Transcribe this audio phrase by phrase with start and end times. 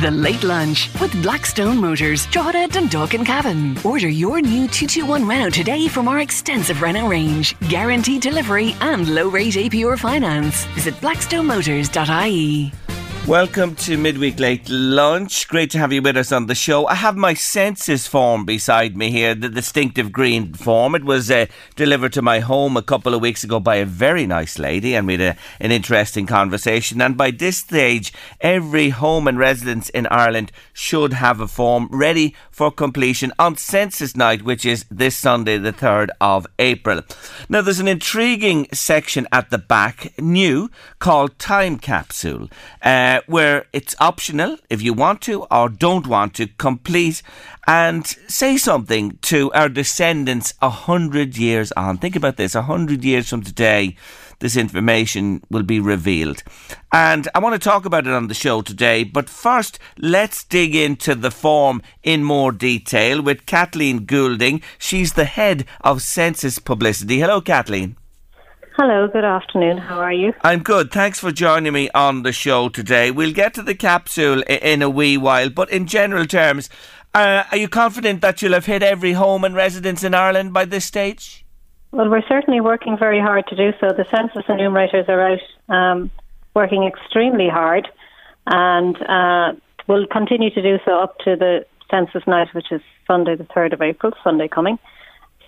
[0.00, 3.76] The Late Lunch with Blackstone Motors, Drogheda, Dundalk and Cavan.
[3.84, 7.54] Order your new 221 Renault today from our extensive Renault range.
[7.68, 10.64] Guaranteed delivery and low rate APR finance.
[10.74, 12.72] Visit blackstonemotors.ie.
[13.30, 15.46] Welcome to Midweek Late Lunch.
[15.46, 16.88] Great to have you with us on the show.
[16.88, 20.96] I have my census form beside me here, the distinctive green form.
[20.96, 24.26] It was uh, delivered to my home a couple of weeks ago by a very
[24.26, 27.00] nice lady, and we had a, an interesting conversation.
[27.00, 32.34] And by this stage, every home and residence in Ireland should have a form ready
[32.50, 37.02] for completion on census night, which is this Sunday, the 3rd of April.
[37.48, 42.50] Now, there's an intriguing section at the back, new, called Time Capsule.
[42.82, 47.22] Uh, where it's optional if you want to or don't want to complete
[47.66, 51.98] and say something to our descendants a hundred years on.
[51.98, 53.96] Think about this: a hundred years from today,
[54.40, 56.42] this information will be revealed.
[56.92, 59.04] And I want to talk about it on the show today.
[59.04, 64.62] But first, let's dig into the form in more detail with Kathleen Goulding.
[64.78, 67.20] She's the head of Census Publicity.
[67.20, 67.96] Hello, Kathleen.
[68.82, 69.76] Hello, good afternoon.
[69.76, 70.32] How are you?
[70.40, 70.90] I'm good.
[70.90, 73.10] Thanks for joining me on the show today.
[73.10, 76.70] We'll get to the capsule in a wee while, but in general terms,
[77.12, 80.64] uh, are you confident that you'll have hit every home and residence in Ireland by
[80.64, 81.44] this stage?
[81.92, 83.88] Well, we're certainly working very hard to do so.
[83.88, 86.10] The census enumerators are out um,
[86.54, 87.86] working extremely hard
[88.46, 89.52] and uh,
[89.88, 93.74] will continue to do so up to the census night, which is Sunday, the 3rd
[93.74, 94.78] of April, Sunday coming.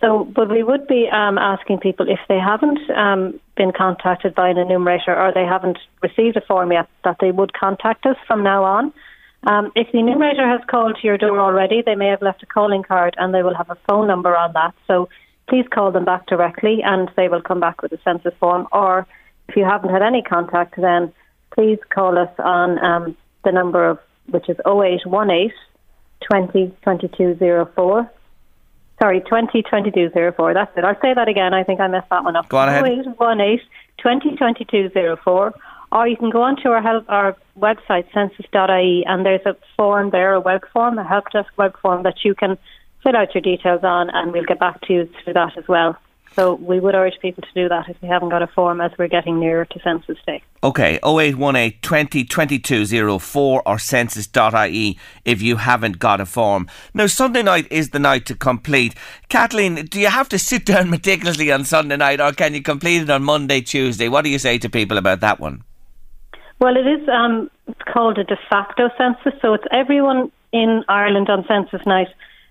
[0.02, 4.48] So, but we would be um, asking people if they haven't um, been contacted by
[4.48, 8.42] an enumerator or they haven't received a form yet, that they would contact us from
[8.42, 8.92] now on.
[9.44, 12.46] Um, if the enumerator has called to your door already, they may have left a
[12.46, 14.74] calling card and they will have a phone number on that.
[14.88, 15.08] So
[15.48, 18.66] please call them back directly and they will come back with a census form.
[18.72, 19.06] Or
[19.48, 21.12] if you haven't had any contact, then
[21.54, 25.52] please call us on um, the number of which is 0818
[26.28, 28.10] 20 2204
[29.02, 30.54] Sorry, 202204.
[30.54, 30.84] That's it.
[30.84, 31.52] I'll say that again.
[31.52, 32.48] I think I messed that one up.
[32.48, 32.84] Go on ahead.
[32.84, 33.58] 0818
[33.98, 35.54] 202204.
[35.90, 40.34] Or you can go onto our help, our website, census.ie, and there's a form there,
[40.34, 42.56] a web form, a help desk web form that you can
[43.02, 45.98] fill out your details on, and we'll get back to you through that as well.
[46.34, 48.90] So we would urge people to do that if they haven't got a form as
[48.98, 50.42] we're getting nearer to census day.
[50.64, 56.68] Okay, 0818 20 2204 or census.ie if you haven't got a form.
[56.94, 58.94] Now, Sunday night is the night to complete.
[59.28, 63.02] Kathleen, do you have to sit down meticulously on Sunday night or can you complete
[63.02, 64.08] it on Monday, Tuesday?
[64.08, 65.64] What do you say to people about that one?
[66.60, 71.28] Well, it is um, it's called a de facto census, so it's everyone in Ireland
[71.28, 72.08] on census night.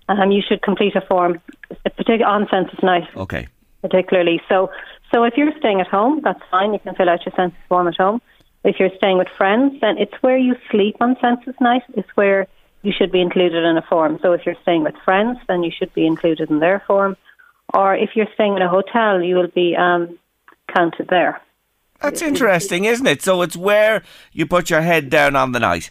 [0.08, 1.40] Um, you should complete a form,
[1.84, 3.08] particularly on census night.
[3.16, 3.48] Okay
[3.82, 4.40] particularly.
[4.48, 4.70] So,
[5.12, 6.72] so if you're staying at home, that's fine.
[6.72, 8.22] You can fill out your census form at home.
[8.64, 11.82] If you're staying with friends, then it's where you sleep on census night.
[11.94, 12.46] It's where
[12.82, 14.18] you should be included in a form.
[14.22, 17.16] So if you're staying with friends, then you should be included in their form.
[17.74, 20.18] Or if you're staying in a hotel, you will be um,
[20.74, 21.40] counted there.
[22.00, 23.22] That's interesting, isn't it?
[23.22, 25.90] So it's where you put your head down on the night.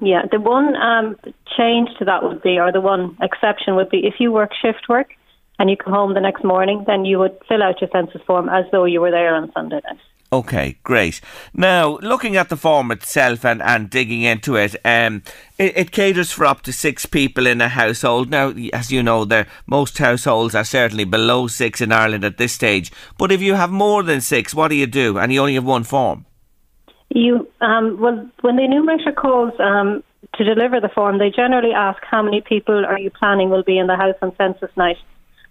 [0.00, 1.16] Yeah, the one um,
[1.56, 4.88] change to that would be, or the one exception would be, if you work shift
[4.88, 5.14] work,
[5.58, 8.48] and you come home the next morning, then you would fill out your census form
[8.48, 9.98] as though you were there on Sunday night.
[10.30, 11.22] Okay, great.
[11.54, 15.22] Now, looking at the form itself and, and digging into it, um,
[15.56, 18.28] it, it, caters for up to six people in a household.
[18.28, 22.52] Now, as you know, there most households are certainly below six in Ireland at this
[22.52, 22.92] stage.
[23.16, 25.18] But if you have more than six, what do you do?
[25.18, 26.26] And you only have one form.
[27.08, 32.02] You um, well, when the enumerator calls um, to deliver the form, they generally ask
[32.04, 34.98] how many people are you planning will be in the house on census night.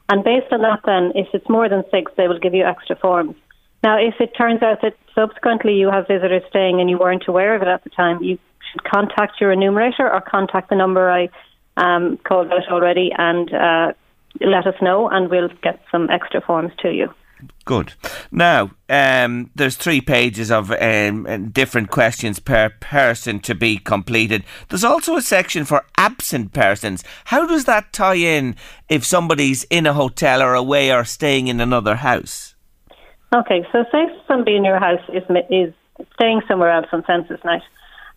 [0.09, 2.95] And based on that, then, if it's more than six, they will give you extra
[2.95, 3.36] forms.
[3.83, 7.56] Now, if it turns out that subsequently you have visitors staying and you weren't aware
[7.56, 8.39] of it at the time, you
[8.71, 11.30] should contact your enumerator or contact the number I
[11.75, 13.94] um, called out already and uh,
[14.42, 17.13] let us know, and we'll get some extra forms to you.
[17.66, 17.94] Good.
[18.31, 24.44] Now, um, there's three pages of um, different questions per person to be completed.
[24.69, 27.04] There's also a section for absent persons.
[27.25, 28.56] How does that tie in
[28.89, 32.56] if somebody's in a hotel or away or staying in another house?
[33.36, 35.74] Okay, so say somebody in your house is is
[36.13, 37.63] staying somewhere else on census night.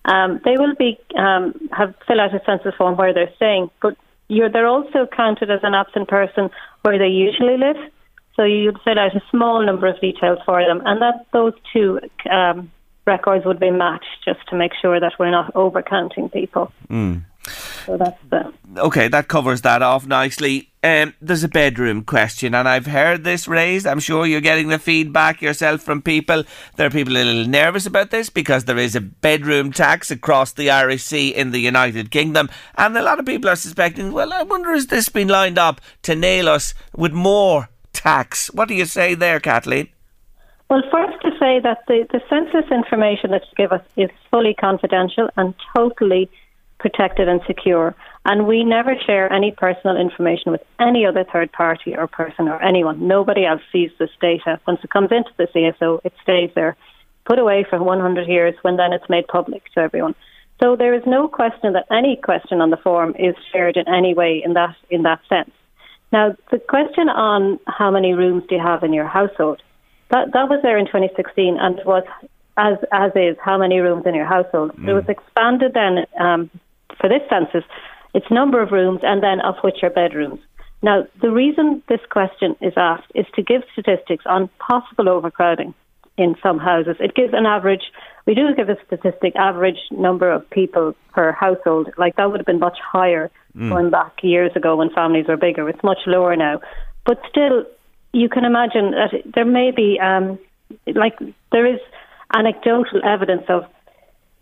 [0.04, 3.96] Um, they will be um, have fill out a census form where they're staying, but
[4.28, 6.50] you're, they're also counted as an absent person
[6.82, 7.76] where they usually live.
[8.36, 12.00] So you'd fill out a small number of details for them, and that those two
[12.30, 12.70] um,
[13.06, 16.72] records would be matched just to make sure that we're not overcounting people.
[16.88, 17.24] Mm.
[17.86, 18.52] So that's the.
[18.76, 20.68] Okay, that covers that off nicely.
[20.82, 23.86] Um, there's a bedroom question, and I've heard this raised.
[23.86, 26.44] I'm sure you're getting the feedback yourself from people.
[26.76, 30.52] There are people a little nervous about this because there is a bedroom tax across
[30.52, 34.32] the Irish Sea in the United Kingdom, and a lot of people are suspecting, well,
[34.32, 38.48] I wonder has this been lined up to nail us with more tax?
[38.52, 39.88] What do you say there, Kathleen?
[40.68, 44.54] Well, first to say that the, the census information that you give us is fully
[44.54, 46.30] confidential and totally
[46.78, 47.94] protected and secure.
[48.24, 52.62] And we never share any personal information with any other third party or person or
[52.62, 53.06] anyone.
[53.06, 54.60] Nobody else sees this data.
[54.66, 56.76] Once it comes into the CSO, it stays there,
[57.24, 60.14] put away for 100 years when then it's made public to everyone.
[60.62, 64.14] So there is no question that any question on the form is shared in any
[64.14, 65.50] way in that in that sense.
[66.12, 69.62] Now, the question on how many rooms do you have in your household,
[70.10, 72.04] that, that was there in 2016 and it was
[72.56, 74.72] as as is how many rooms in your household.
[74.76, 74.88] Mm.
[74.88, 76.50] It was expanded then um,
[77.00, 77.64] for this census,
[78.12, 80.40] its number of rooms and then of which are bedrooms.
[80.82, 85.74] Now, the reason this question is asked is to give statistics on possible overcrowding
[86.20, 86.96] in some houses.
[87.00, 87.82] It gives an average,
[88.26, 91.90] we do give a statistic, average number of people per household.
[91.98, 93.68] Like that would have been much higher mm.
[93.68, 95.68] going back years ago when families were bigger.
[95.68, 96.60] It's much lower now.
[97.04, 97.64] But still,
[98.12, 100.38] you can imagine that there may be, um,
[100.94, 101.18] like,
[101.52, 101.80] there is
[102.32, 103.64] anecdotal evidence of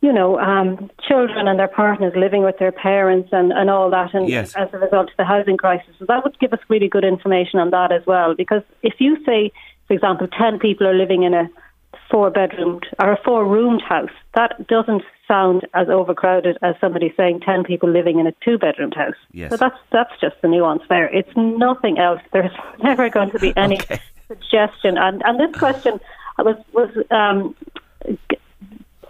[0.00, 4.14] you know, um, children and their partners living with their parents and, and all that,
[4.14, 4.54] and yes.
[4.54, 5.92] as a result of the housing crisis.
[5.98, 8.34] So that would give us really good information on that as well.
[8.36, 9.50] Because if you say,
[9.88, 11.48] for example, 10 people are living in a
[12.10, 17.40] four bedroomed or a four roomed house, that doesn't sound as overcrowded as somebody saying
[17.40, 19.14] 10 people living in a two bedroomed house.
[19.32, 19.50] Yes.
[19.50, 21.14] So that's, that's just the nuance there.
[21.14, 22.20] It's nothing else.
[22.32, 22.52] There's
[22.82, 24.00] never going to be any okay.
[24.26, 24.96] suggestion.
[24.96, 26.00] And, and this question
[26.38, 27.54] was, was um,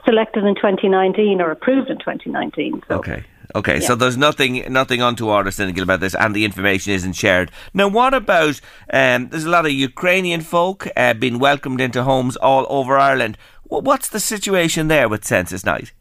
[0.05, 2.83] selected in 2019 or approved in 2019.
[2.89, 2.97] So.
[2.97, 3.25] Okay.
[3.55, 3.87] Okay, yeah.
[3.87, 7.51] so there's nothing nothing untoward or cynical about this, and the information isn't shared.
[7.73, 8.61] Now, what about?
[8.93, 13.39] Um, there's a lot of Ukrainian folk uh, being welcomed into homes all over Ireland.
[13.65, 15.93] What's the situation there with Census Night?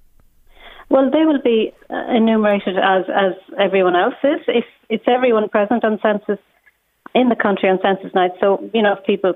[0.90, 4.40] Well, they will be uh, enumerated as as everyone else is.
[4.48, 6.40] If it's everyone present on census
[7.14, 9.34] in the country on Census Night, so you know, if people,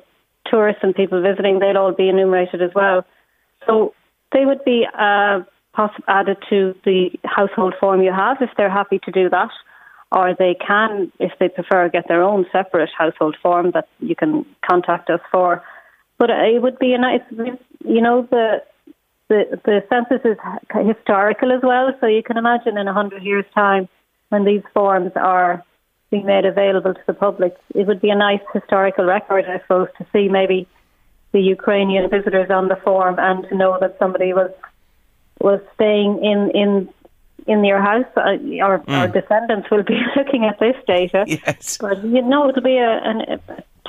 [0.49, 3.05] tourists and people visiting, they'll all be enumerated as well.
[3.65, 3.93] So
[4.33, 5.41] they would be uh,
[5.73, 9.51] poss- added to the household form you have if they're happy to do that,
[10.11, 14.45] or they can, if they prefer, get their own separate household form that you can
[14.69, 15.63] contact us for.
[16.17, 18.63] But it would be a nice, you know, the
[19.29, 20.37] the the census is
[20.85, 23.87] historical as well, so you can imagine in a hundred years' time
[24.29, 25.63] when these forms are
[26.11, 29.87] being made available to the public, it would be a nice historical record, I suppose,
[29.97, 30.67] to see maybe
[31.31, 34.51] the Ukrainian visitors on the form and to know that somebody was
[35.43, 36.89] was staying in in
[37.47, 38.05] in your house.
[38.15, 38.89] Uh, our, mm.
[38.89, 41.25] our descendants will be looking at this data.
[41.27, 41.77] Yes.
[41.79, 43.39] But you know, it'll be a, an,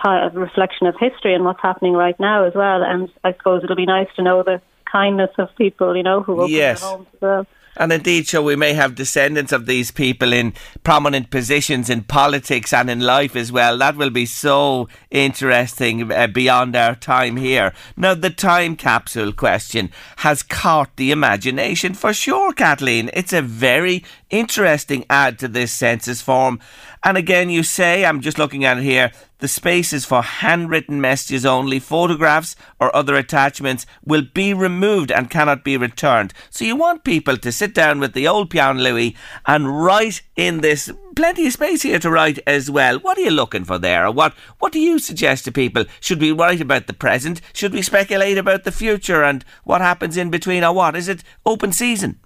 [0.05, 2.83] a reflection of history and what's happening right now as well.
[2.83, 6.41] And I suppose it'll be nice to know the kindness of people, you know, who
[6.41, 6.81] open yes.
[6.81, 7.47] their homes as well.
[7.77, 10.53] And indeed, so we may have descendants of these people in
[10.85, 13.79] prominent positions in politics and in life as well.
[13.79, 17.73] That will be so interesting uh, beyond our time here.
[17.97, 23.11] Now, the time capsule question has caught the imagination for sure, Kathleen.
[23.13, 26.61] It's a very interesting add to this census form.
[27.05, 29.13] And again, you say, I'm just looking at it here,
[29.43, 35.65] the spaces for handwritten messages only, photographs or other attachments will be removed and cannot
[35.65, 36.33] be returned.
[36.49, 40.61] So you want people to sit down with the old Piano Louis and write in
[40.61, 43.01] this plenty of space here to write as well.
[43.01, 44.07] What are you looking for there?
[44.07, 45.87] Or what, what do you suggest to people?
[45.99, 47.41] Should we write about the present?
[47.53, 50.95] Should we speculate about the future and what happens in between or what?
[50.95, 52.21] Is it open season?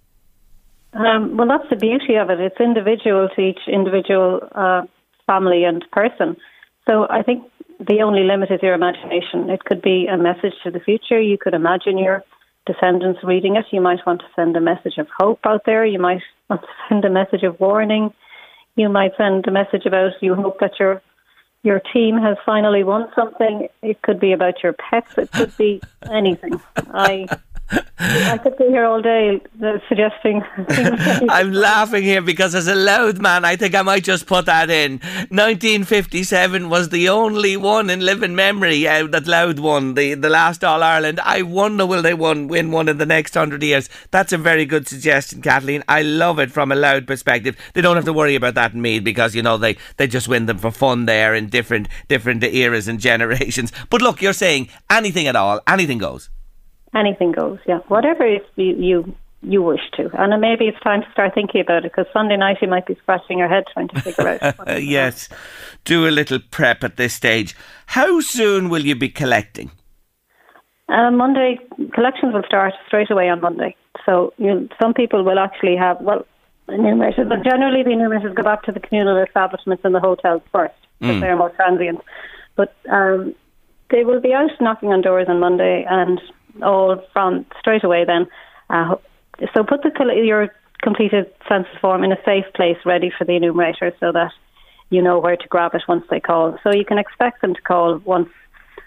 [0.93, 2.41] Um, well, that's the beauty of it.
[2.41, 4.83] It's individual to each individual uh,
[5.27, 6.37] family and person.
[6.87, 7.45] So I think
[7.81, 9.50] the only limit is your imagination.
[9.50, 11.21] It could be a message to the future.
[11.21, 12.23] You could imagine your
[12.66, 13.66] descendants reading it.
[13.71, 15.85] You might want to send a message of hope out there.
[15.85, 18.12] You might want to send a message of warning.
[18.76, 21.02] You might send a message about you hope that your
[21.62, 23.66] your team has finally won something.
[23.83, 25.19] It could be about your pets.
[25.19, 26.61] It could be anything.
[26.93, 27.26] I
[27.99, 29.41] I could be here all day
[29.89, 30.43] suggesting.
[31.29, 34.71] I'm laughing here because as a Louth man, I think I might just put that
[34.71, 34.99] in.
[35.31, 40.63] 1957 was the only one in living memory uh, that Louth won the, the last
[40.63, 41.21] All Ireland.
[41.25, 43.89] I wonder will they won, win one in the next hundred years.
[44.11, 45.83] That's a very good suggestion, Kathleen.
[45.89, 47.57] I love it from a Louth perspective.
[47.75, 50.29] They don't have to worry about that in Meath because you know they, they just
[50.29, 53.73] win them for fun there in different different eras and generations.
[53.91, 56.31] But look, you're saying anything at all, anything goes
[56.97, 57.59] anything goes.
[57.67, 61.85] Yeah, whatever you you, you wish to, and maybe it's time to start thinking about
[61.85, 64.57] it because Sunday night you might be scratching your head trying to figure out.
[64.83, 65.29] yes,
[65.85, 67.57] do a little prep at this stage.
[67.87, 69.71] How soon will you be collecting?
[70.88, 71.59] Uh, Monday
[71.95, 73.76] collections will start straight away on Monday.
[74.05, 76.26] So you know, some people will actually have well
[76.69, 80.75] enumerators, but generally the enumerators go back to the communal establishments and the hotels first
[80.99, 81.21] because mm.
[81.21, 82.00] they're more transient.
[82.57, 83.35] But um,
[83.91, 86.21] they will be out knocking on doors on Monday and
[86.63, 88.27] all from straight away then.
[88.71, 88.97] Uh,
[89.55, 89.91] so put the
[90.25, 90.51] your
[90.83, 94.33] completed census form in a safe place ready for the enumerator so that
[94.91, 96.59] you know where to grab it once they call.
[96.63, 98.29] So you can expect them to call once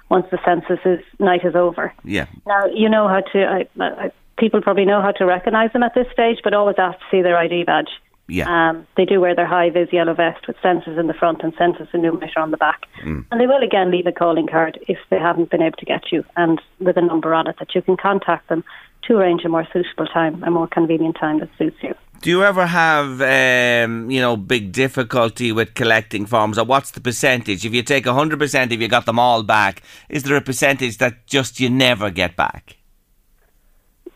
[0.10, 1.94] once the census is, night is over.
[2.04, 2.26] Yeah.
[2.48, 3.46] Now you know how to.
[3.46, 6.98] I, I, people probably know how to recognise them at this stage, but always ask
[7.00, 7.90] to see their ID badge.
[8.30, 8.70] Yeah.
[8.70, 11.54] Um, they do wear their high vis yellow vest with census in the front and
[11.56, 12.86] sensors census enumerator on the back.
[13.04, 13.26] Mm.
[13.32, 16.12] And they will again leave a calling card if they haven't been able to get
[16.12, 18.64] you and with a number on it that you can contact them
[19.04, 21.94] to arrange a more suitable time, a more convenient time that suits you.
[22.22, 27.00] Do you ever have, um, you know, big difficulty with collecting forms, or what's the
[27.00, 27.66] percentage?
[27.66, 30.98] If you take hundred percent, if you got them all back, is there a percentage
[30.98, 32.76] that just you never get back?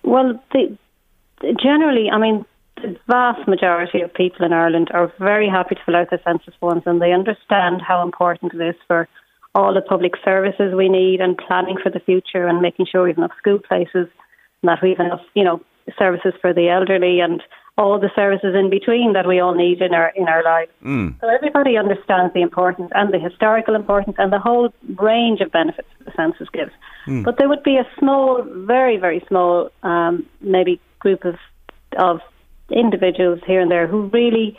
[0.04, 0.78] Well, the,
[1.58, 2.44] generally, I mean,
[2.84, 6.54] the vast majority of people in Ireland are very happy to fill out their census
[6.60, 9.08] forms and they understand how important it is for
[9.56, 13.12] all the public services we need and planning for the future and making sure we
[13.12, 14.08] have enough school places
[14.62, 15.62] and that we have enough, you know,
[15.98, 17.42] services for the elderly and
[17.78, 20.72] all the services in between that we all need in our in our lives.
[20.84, 21.20] Mm.
[21.22, 25.88] So everybody understands the importance and the historical importance and the whole range of benefits
[26.06, 26.72] the census gives.
[27.08, 27.24] Mm.
[27.24, 31.36] But there would be a small, very very small, um, maybe group of
[31.98, 32.22] of
[32.74, 34.58] individuals here and there who really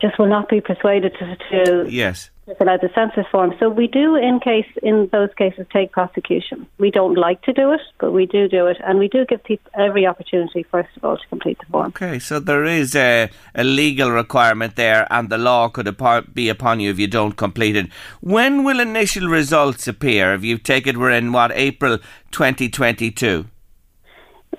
[0.00, 3.54] just will not be persuaded to, to yes to fill out the census form.
[3.58, 6.66] So we do, in case in those cases, take prosecution.
[6.78, 9.42] We don't like to do it, but we do do it, and we do give
[9.44, 11.88] people every opportunity, first of all, to complete the form.
[11.88, 15.96] Okay, so there is a, a legal requirement there, and the law could
[16.34, 17.88] be upon you if you don't complete it.
[18.20, 20.34] When will initial results appear?
[20.34, 21.98] If you take it, we're in what April
[22.32, 23.46] 2022.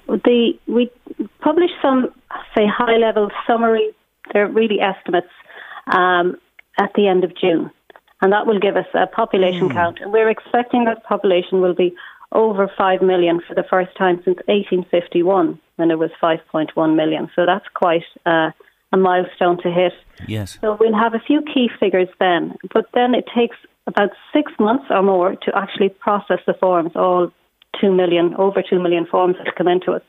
[0.07, 0.91] The we
[1.41, 2.09] publish some
[2.55, 3.91] say high level summary.
[4.33, 5.31] They're really estimates
[5.87, 6.37] um,
[6.79, 7.71] at the end of June,
[8.21, 9.73] and that will give us a population mm.
[9.73, 9.99] count.
[10.01, 11.93] And we're expecting that population will be
[12.31, 17.29] over five million for the first time since 1851, when it was 5.1 million.
[17.35, 18.51] So that's quite uh,
[18.93, 19.93] a milestone to hit.
[20.27, 20.57] Yes.
[20.61, 24.85] So we'll have a few key figures then, but then it takes about six months
[24.89, 27.31] or more to actually process the forms, all
[27.79, 30.01] two million, over two million forms that come into us.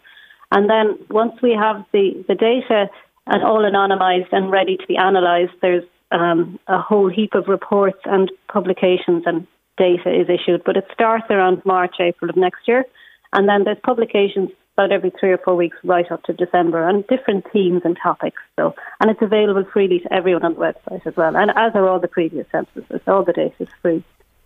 [0.53, 2.91] And then once we have the, the data
[3.27, 8.01] and all anonymised and ready to be analysed, there's um, a whole heap of reports
[8.05, 9.47] and publications and
[9.79, 10.63] data is issued.
[10.65, 12.85] But it starts around March, April of next year.
[13.33, 17.05] And then there's publications about every three or four weeks right up to December on
[17.09, 18.43] different themes and topics.
[18.59, 21.35] So, and it's available freely to everyone on the website as well.
[21.35, 24.05] And as are all the previous censuses, all the data is free.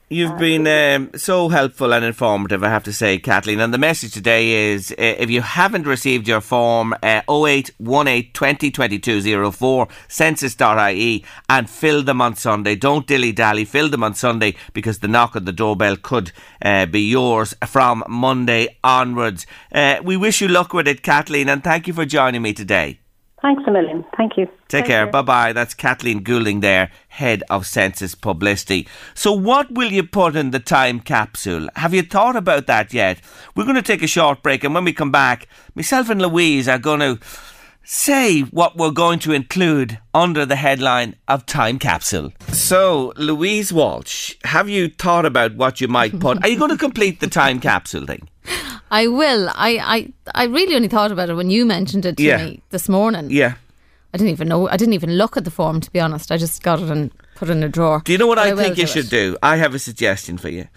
[0.09, 3.59] You've uh, been um, so helpful and informative, I have to say, Kathleen.
[3.59, 9.51] And the message today is uh, if you haven't received your form, uh, 0818 2022
[9.51, 12.77] 04 census.ie and fill them on Sunday.
[12.77, 16.31] Don't dilly dally, fill them on Sunday because the knock on the doorbell could
[16.63, 19.45] uh, be yours from Monday onwards.
[19.73, 23.01] Uh, we wish you luck with it, Kathleen, and thank you for joining me today.
[23.47, 24.05] Thanks a million.
[24.17, 24.49] Thank you.
[24.67, 25.07] Take care.
[25.07, 25.53] Bye bye.
[25.53, 28.89] That's Kathleen Goulding there, head of census publicity.
[29.15, 31.69] So, what will you put in the time capsule?
[31.77, 33.21] Have you thought about that yet?
[33.55, 36.67] We're going to take a short break, and when we come back, myself and Louise
[36.67, 37.21] are going to
[37.85, 42.33] say what we're going to include under the headline of Time Capsule.
[42.49, 46.43] So, Louise Walsh, have you thought about what you might put?
[46.43, 48.29] Are you going to complete the Time Capsule thing?
[48.91, 49.49] I will.
[49.49, 52.45] I, I, I really only thought about it when you mentioned it to yeah.
[52.45, 53.29] me this morning.
[53.31, 53.55] Yeah.
[54.15, 54.69] I didn't even know.
[54.69, 56.31] I didn't even look at the form to be honest.
[56.33, 58.01] I just got it and put it in a drawer.
[58.05, 59.11] Do you know what But I, will think you do should it.
[59.11, 59.37] do?
[59.43, 60.69] I have a suggestion for you.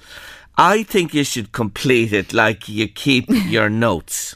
[0.61, 4.35] I think you should complete it like you keep your notes.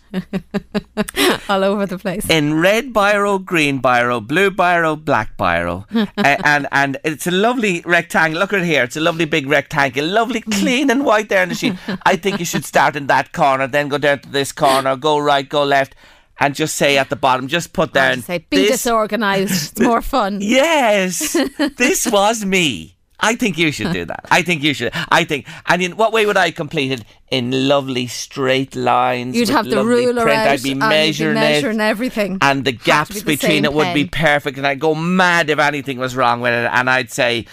[1.50, 2.30] all over the place.
[2.30, 5.86] in red biro, green biro, blue biro, black biro,
[6.18, 8.40] A- and and it's a lovely rectangle.
[8.40, 11.50] Look at it here; it's a lovely big rectangle, lovely clean and white there in
[11.50, 11.76] the sheet.
[12.06, 15.18] I think you should start in that corner, then go down to this corner, go
[15.20, 15.94] right, go left,
[16.40, 18.22] and just say at the bottom, just put down.
[18.22, 19.72] say, be disorganised.
[19.74, 20.40] It's more fun.
[20.42, 21.34] Yes,
[21.78, 22.96] this was me.
[23.24, 24.26] I think you should do that.
[24.30, 24.92] I think you should.
[25.10, 25.48] I think.
[25.66, 27.04] And in what way would I complete it?
[27.32, 29.36] In lovely straight lines.
[29.36, 30.38] You'd have the ruler print.
[30.38, 31.84] out I'd be and you'd be measuring, measuring it.
[31.84, 32.38] everything.
[32.42, 34.58] And the gaps be between it would be perfect.
[34.58, 36.70] And I'd go mad if anything was wrong with it.
[36.72, 37.46] And I'd say,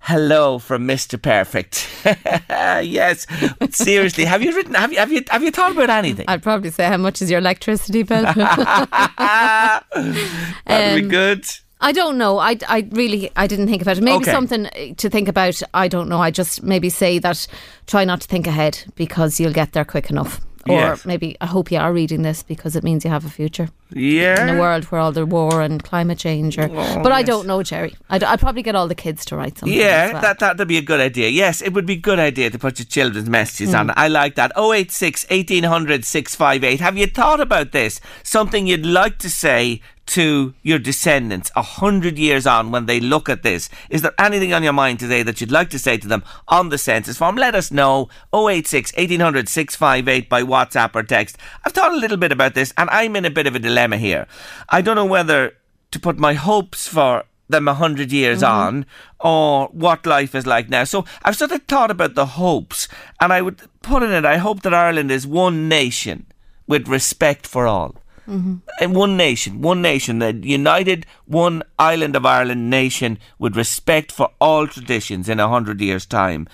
[0.00, 1.20] hello from Mr.
[1.22, 1.88] Perfect.
[2.50, 3.26] yes.
[3.70, 6.24] Seriously, have you written, have you, have you, have you thought about anything?
[6.28, 8.22] I'd probably say, how much is your electricity bill?
[8.34, 11.44] That'd be Um, good.
[11.82, 12.38] I don't know.
[12.38, 14.04] I, I really I didn't think about it.
[14.04, 14.30] Maybe Okay.
[14.32, 15.60] something uh, to think about.
[15.74, 16.20] I don't know.
[16.20, 17.46] I just maybe say that
[17.86, 20.40] try not to think ahead because you'll get there quick enough.
[20.68, 21.04] Or Yes.
[21.04, 24.40] maybe I hope you are reading this because it means you have a future Yeah.
[24.48, 26.56] in a world where all the war and climate change.
[26.56, 26.68] Or,
[27.02, 27.96] but I don't know, Jerry.
[28.08, 29.76] I'd, I'd probably get all the kids to write something.
[29.76, 30.22] Yeah, as well.
[30.22, 31.30] that that'd be a good idea.
[31.30, 33.90] Yes, it would be a good idea to put your children's messages on.
[33.96, 34.52] I like that.
[34.56, 36.78] 086 1800 658.
[36.80, 38.00] Have you thought about this?
[38.22, 43.28] Something you'd like to say to your descendants a hundred years on when they look
[43.28, 43.68] at this?
[43.88, 46.68] Is there anything on your mind today that you'd like to say to them on
[46.68, 47.36] the census form?
[47.36, 48.08] Let us know.
[48.34, 51.38] 086 1800 658 by WhatsApp or text.
[51.64, 53.96] I've thought a little bit about this and I'm in a bit of a dilemma
[53.96, 54.26] here.
[54.68, 55.54] I don't know whether
[55.92, 58.52] to put my hopes for them a hundred years mm-hmm.
[58.52, 58.86] on,
[59.20, 60.84] or what life is like now.
[60.84, 62.88] So I've sort of thought about the hopes,
[63.20, 64.24] and I would put in it.
[64.24, 66.26] I hope that Ireland is one nation
[66.66, 67.94] with respect for all.
[68.28, 68.54] Mm-hmm.
[68.80, 74.30] And one nation, one nation, the united one island of Ireland nation with respect for
[74.40, 76.46] all traditions in a hundred years' time.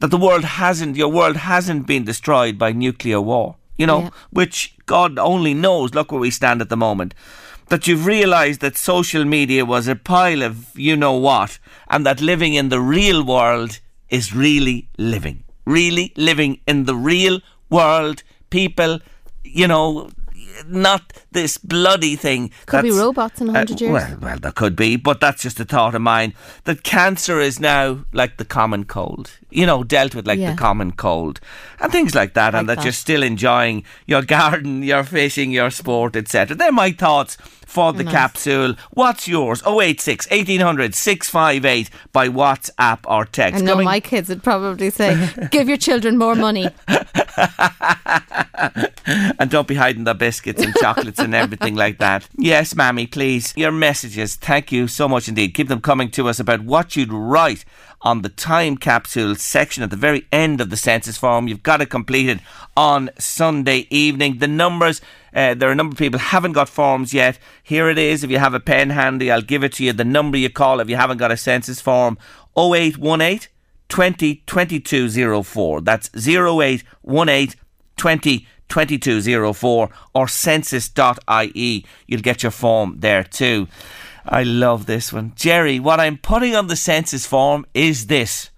[0.00, 3.56] That the world hasn't, your world hasn't been destroyed by nuclear war.
[3.76, 4.10] You know, Yeah.
[4.30, 5.94] which God only knows.
[5.94, 7.14] Look where we stand at the moment.
[7.68, 12.20] That you've realised that social media was a pile of you know what, and that
[12.20, 15.44] living in the real world is really living.
[15.64, 18.22] Really living in the real world.
[18.50, 18.98] People,
[19.44, 20.10] you know,
[20.66, 22.50] not this bloody thing.
[22.66, 23.92] Could be robots in 100 uh, years.
[23.92, 26.34] Well, well, there could be, but that's just a thought of mine.
[26.64, 30.52] That cancer is now like the common cold, you know, dealt with like Yeah.
[30.52, 31.40] the common cold,
[31.80, 32.84] and things like that, and that, that.
[32.84, 36.56] you're still enjoying your garden, your fishing, your sport, etc.
[36.56, 37.36] They're my thoughts
[37.72, 38.12] for the Nice.
[38.12, 38.74] capsule.
[38.90, 39.62] What's yours?
[39.66, 43.62] 086 1800 658 by WhatsApp or text.
[43.62, 45.16] I know Coming- my kids would probably say,
[45.50, 46.68] give your children more money.
[49.38, 52.28] and don't be hiding the biscuits and chocolates and everything like that.
[52.36, 53.54] Yes, Mammy, please.
[53.56, 54.36] Your messages.
[54.36, 55.54] Thank you so much indeed.
[55.54, 57.64] Keep them coming to us about what you'd write
[58.02, 61.48] on the time capsule section at the very end of the census form.
[61.48, 62.40] You've got to complete it
[62.76, 64.38] on Sunday evening.
[64.38, 65.00] The numbers.
[65.34, 67.38] Uh, there are a number of people haven't got forms yet.
[67.62, 68.22] Here it is.
[68.22, 69.92] If you have a pen handy, I'll give it to you.
[69.92, 72.18] The number you call if you haven't got a census form
[72.56, 73.48] 0818
[73.88, 75.80] 20 2204.
[75.80, 77.54] That's 0818
[77.96, 81.84] 20 2204 or census.ie.
[82.06, 83.68] You'll get your form there too.
[84.24, 85.32] I love this one.
[85.36, 88.50] Jerry, what I'm putting on the census form is this.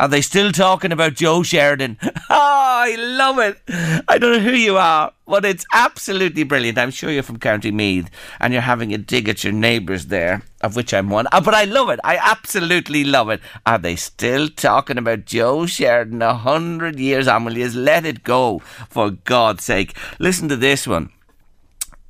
[0.00, 1.98] Are they still talking about Joe Sheridan?
[2.02, 3.60] Oh, I love it.
[4.08, 6.78] I don't know who you are, but it's absolutely brilliant.
[6.78, 8.08] I'm sure you're from County Meath
[8.40, 11.26] and you're having a dig at your neighbours there, of which I'm one.
[11.34, 12.00] Oh, but I love it.
[12.02, 13.42] I absolutely love it.
[13.66, 17.44] Are they still talking about Joe Sheridan a hundred years on?
[17.44, 19.94] Will you just let it go, for God's sake?
[20.18, 21.10] Listen to this one.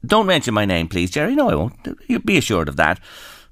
[0.06, 1.34] Don't mention my name, please, Jerry.
[1.34, 1.74] No, I won't.
[2.06, 3.00] You be assured of that.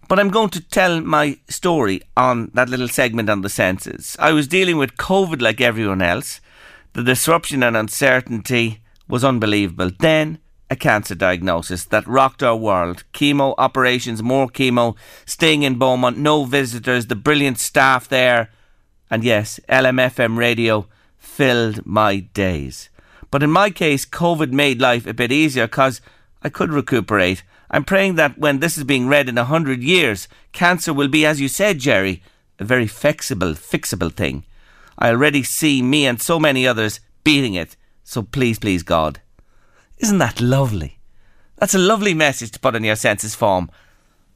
[0.08, 4.16] But I'm going to tell my story on that little segment on the senses.
[4.18, 6.40] I was dealing with COVID like everyone else.
[6.94, 9.90] The disruption and uncertainty was unbelievable.
[10.00, 10.38] Then
[10.70, 13.04] a cancer diagnosis that rocked our world.
[13.12, 18.50] Chemo operations, more chemo, staying in Beaumont, no visitors, the brilliant staff there.
[19.10, 20.86] And yes, LMFM radio
[21.18, 22.88] filled my days.
[23.30, 26.00] But in my case, COVID made life a bit easier because
[26.42, 27.42] I could recuperate.
[27.70, 31.26] I'm praying that when this is being read in a hundred years, cancer will be,
[31.26, 32.22] as you said, Jerry,
[32.58, 34.44] a very fixable, fixable thing.
[34.98, 37.76] I already see me and so many others beating it.
[38.04, 39.20] So please, please, God.
[39.98, 40.98] Isn't that lovely?
[41.56, 43.70] That's a lovely message to put on your census form.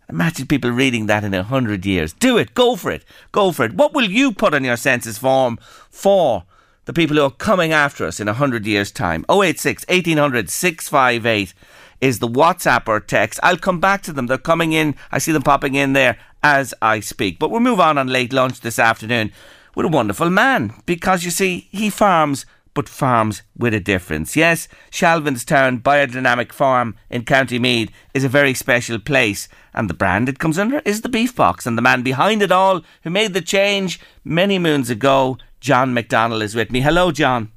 [0.08, 2.12] Imagine people reading that in a hundred years.
[2.12, 2.54] Do it.
[2.54, 3.04] Go for it.
[3.30, 3.74] Go for it.
[3.74, 6.44] What will you put on your census form for
[6.84, 9.24] the people who are coming after us in a hundred years' time?
[9.30, 11.54] 086 1800 658
[12.02, 13.40] is the WhatsApp or text.
[13.42, 14.26] I'll come back to them.
[14.26, 14.96] They're coming in.
[15.10, 17.38] I see them popping in there as I speak.
[17.38, 19.32] But we'll move on on late lunch this afternoon
[19.76, 24.34] with a wonderful man because you see, he farms but farms with a difference.
[24.34, 30.28] Yes, Shalvinstown Biodynamic Farm in County Meath is a very special place, and the brand
[30.28, 31.66] it comes under is the Beef Box.
[31.66, 36.42] And the man behind it all, who made the change many moons ago, John McDonnell,
[36.42, 36.80] is with me.
[36.80, 37.52] Hello, John.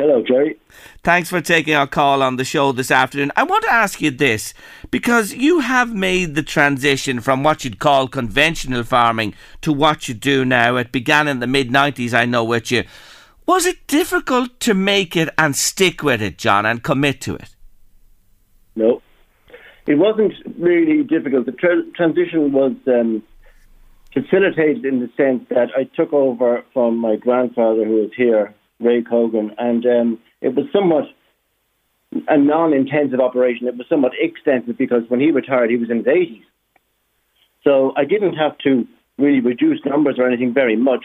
[0.00, 0.56] Hello, Jerry.
[1.02, 3.32] Thanks for taking our call on the show this afternoon.
[3.34, 4.54] I want to ask you this
[4.92, 10.14] because you have made the transition from what you'd call conventional farming to what you
[10.14, 10.76] do now.
[10.76, 12.84] It began in the mid 90s, I know, with you.
[13.44, 17.56] Was it difficult to make it and stick with it, John, and commit to it?
[18.76, 19.02] No,
[19.88, 21.46] it wasn't really difficult.
[21.46, 23.24] The tra- transition was um,
[24.14, 29.02] facilitated in the sense that I took over from my grandfather, who was here, Ray
[29.02, 31.04] Cogan, and um, it was somewhat
[32.26, 33.66] a non-intensive operation.
[33.66, 36.42] It was somewhat extensive because when he retired, he was in his 80s.
[37.64, 38.86] So I didn't have to
[39.18, 41.04] really reduce numbers or anything very much,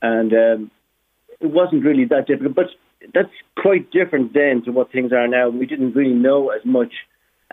[0.00, 0.70] and um,
[1.40, 2.54] it wasn't really that difficult.
[2.54, 2.66] But
[3.12, 5.48] that's quite different then to what things are now.
[5.48, 6.92] We didn't really know as much,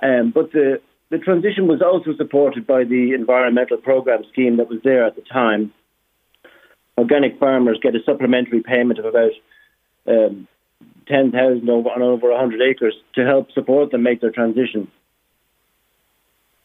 [0.01, 4.79] um, but the the transition was also supported by the environmental program scheme that was
[4.83, 5.73] there at the time.
[7.01, 9.31] Organic farmers get a supplementary payment of about
[10.05, 10.47] um,
[11.07, 14.87] 10,000 on over 100 acres to help support them make their transition.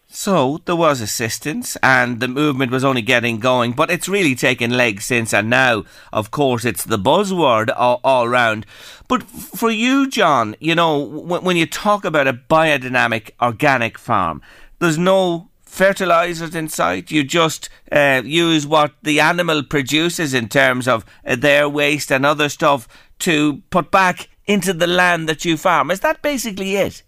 [0.09, 4.77] So there was assistance and the movement was only getting going, but it's really taken
[4.77, 5.33] legs since.
[5.33, 8.67] And now, of course, it's the buzzword all, all round.
[9.09, 14.43] But for you, John, you know, when, when you talk about a biodynamic organic farm,
[14.81, 17.11] there's no fertilizers in sight.
[17.11, 22.25] You just uh, use what the animal produces in terms of uh, their waste and
[22.25, 22.89] other stuff
[23.21, 25.91] to put back into the land that you farm.
[25.91, 27.03] Is that basically it?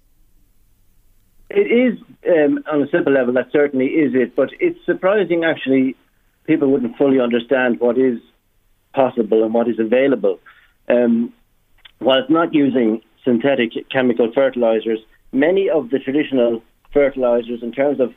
[1.49, 3.33] It is um, on a simple level.
[3.33, 4.37] That certainly is it.
[4.37, 5.97] But it's surprising, actually,
[6.45, 8.19] people wouldn't fully understand what is
[8.93, 10.41] possible and what is available.
[10.89, 11.33] Um,
[12.01, 14.99] while it's not using synthetic chemical fertilizers,
[15.33, 18.13] many of the traditional fertilizers, in terms of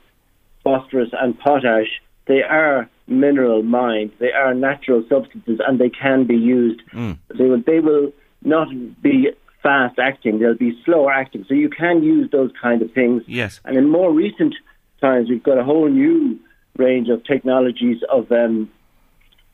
[0.64, 4.12] phosphorus and potash, they are mineral mined.
[4.20, 6.82] They are natural substances, and they can be used.
[6.94, 7.18] Mm.
[7.38, 7.62] They will.
[7.66, 8.12] They will
[8.44, 8.70] not
[9.02, 9.30] be
[9.62, 11.46] fast acting, they'll be slower acting.
[11.48, 13.24] So you can use those kind of things.
[13.28, 13.60] Yes.
[13.66, 14.56] And in more recent
[15.00, 16.40] times, we've got a whole new
[16.78, 18.70] range of technologies of um,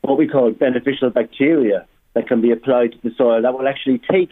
[0.02, 4.00] what we call beneficial bacteria that can be applied to the soil that will actually
[4.10, 4.30] take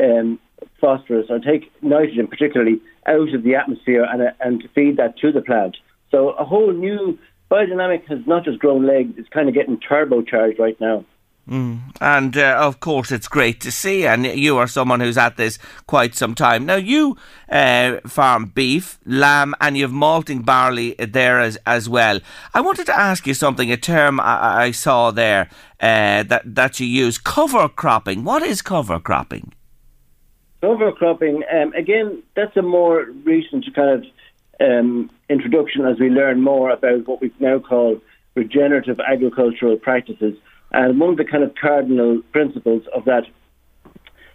[0.00, 0.38] um,
[0.80, 5.30] phosphorus or take nitrogen, particularly, out of the atmosphere and, uh, and feed that to
[5.30, 5.76] the plant.
[6.10, 7.18] So a whole new
[7.50, 11.04] biodynamic has not just grown legs; it's kind of getting turbocharged right now.
[11.48, 11.78] Mm.
[12.00, 14.06] And uh, of course, it's great to see.
[14.06, 16.66] And you are someone who's at this quite some time.
[16.66, 17.16] Now, you
[17.48, 22.18] uh, farm beef, lamb, and you have malting barley there as, as well.
[22.52, 25.48] I wanted to ask you something, a term I, I saw there
[25.80, 28.24] uh, that, that you use cover cropping.
[28.24, 29.52] What is cover cropping?
[30.62, 34.04] Cover cropping, um, again, that's a more recent kind of
[34.60, 38.00] um, introduction as we learn more about what we now call
[38.34, 40.36] regenerative agricultural practices.
[40.72, 43.24] And one of the kind of cardinal principles of that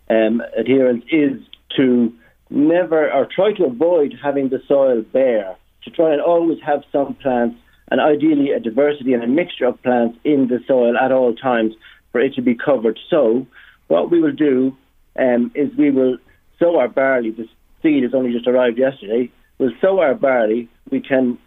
[0.10, 1.40] um, adherence is
[1.78, 2.14] to
[2.50, 7.16] never or try to avoid having the soil bare, to try and always have some
[7.16, 7.58] plants
[7.90, 11.74] and ideally a diversity and a mixture of plants in the soil at all times
[12.12, 13.00] for it to be covered.
[13.10, 13.46] So,
[13.88, 14.76] what we will do
[15.20, 16.18] um, is we will
[16.60, 17.32] sow our barley.
[17.32, 17.48] The
[17.82, 19.30] seed has only just arrived yesterday.
[19.62, 20.67] We'll sow our barley.
[20.89, 21.38] We can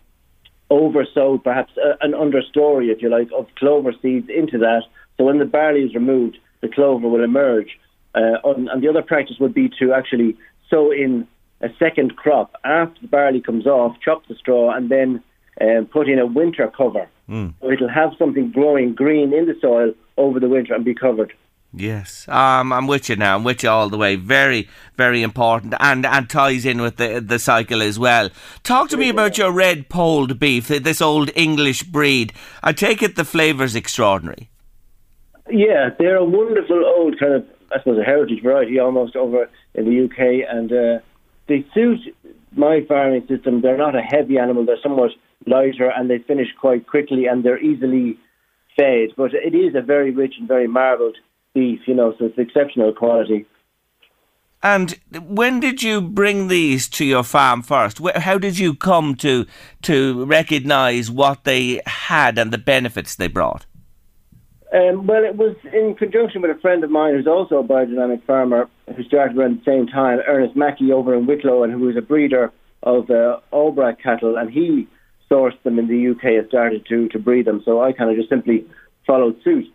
[0.70, 4.85] oversow perhaps a, an understory, if you like, of clover seeds into that.
[5.16, 7.77] So when the barley is removed, the clover will emerge.
[8.14, 10.37] Uh, and, and the other practice would be to actually
[10.70, 11.27] sow in
[11.61, 15.20] a second crop after the barley comes off, chop the straw, and then
[15.61, 17.09] um, put in a winter cover.
[17.29, 17.55] Mm.
[17.61, 21.33] So it'll have something growing green in the soil over the winter and be covered.
[21.77, 23.35] Yes, um, I'm with you now.
[23.35, 24.15] I'm with you all the way.
[24.15, 28.31] Very, very important, and and ties in with the the cycle as well.
[28.63, 32.33] Talk to me about your red polled beef, this old English breed.
[32.63, 34.51] I take it the flavour's extraordinary.
[35.51, 39.85] Yeah, they're a wonderful old kind of, I suppose, a heritage variety almost over in
[39.85, 41.03] the UK, and uh,
[41.49, 41.99] they suit
[42.53, 43.63] my farming system.
[43.63, 45.11] They're not a heavy animal; they're somewhat
[45.45, 48.17] lighter, and they finish quite quickly, and they're easily
[48.77, 49.09] fed.
[49.17, 51.17] But it is a very rich and very marbled
[51.55, 53.47] beef, you know, so it's exceptional quality.
[54.62, 58.01] And when did you bring these to your farm first?
[58.17, 59.45] How did you come to
[59.83, 63.67] to recognise what they had and the benefits they brought?
[64.73, 68.25] Um, well, it was in conjunction with a friend of mine who's also a biodynamic
[68.25, 71.97] farmer who started around the same time, Ernest Mackey over in Wicklow, and who was
[71.97, 72.51] a breeder
[72.83, 74.88] of uh, Aubrac cattle, and he
[75.31, 77.62] sourced them in the UK and started to, to breed them.
[77.64, 78.67] So I kind of just simply
[79.07, 79.67] followed suit.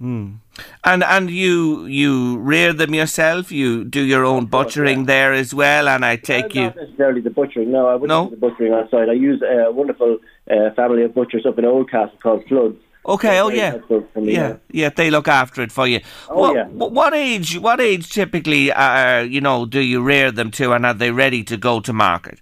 [0.00, 0.38] Mm.
[0.82, 3.52] And and you you rear them yourself.
[3.52, 5.06] You do your own butchering yeah.
[5.06, 5.88] there as well.
[5.88, 7.70] And I take you not necessarily the butchering.
[7.70, 8.24] No, I wouldn't no?
[8.24, 9.08] do the butchering on site.
[9.08, 10.18] I use a wonderful
[10.50, 12.80] uh, family of butchers up in Oldcastle called Floods.
[13.06, 13.38] Okay.
[13.38, 13.78] Oh yeah.
[14.16, 14.56] yeah.
[14.70, 14.88] Yeah.
[14.88, 16.00] They look after it for you.
[16.28, 16.66] Oh what, yeah.
[16.66, 17.58] What age?
[17.58, 18.72] What age typically?
[18.72, 21.92] Uh, you know, do you rear them to, and are they ready to go to
[21.92, 22.40] market?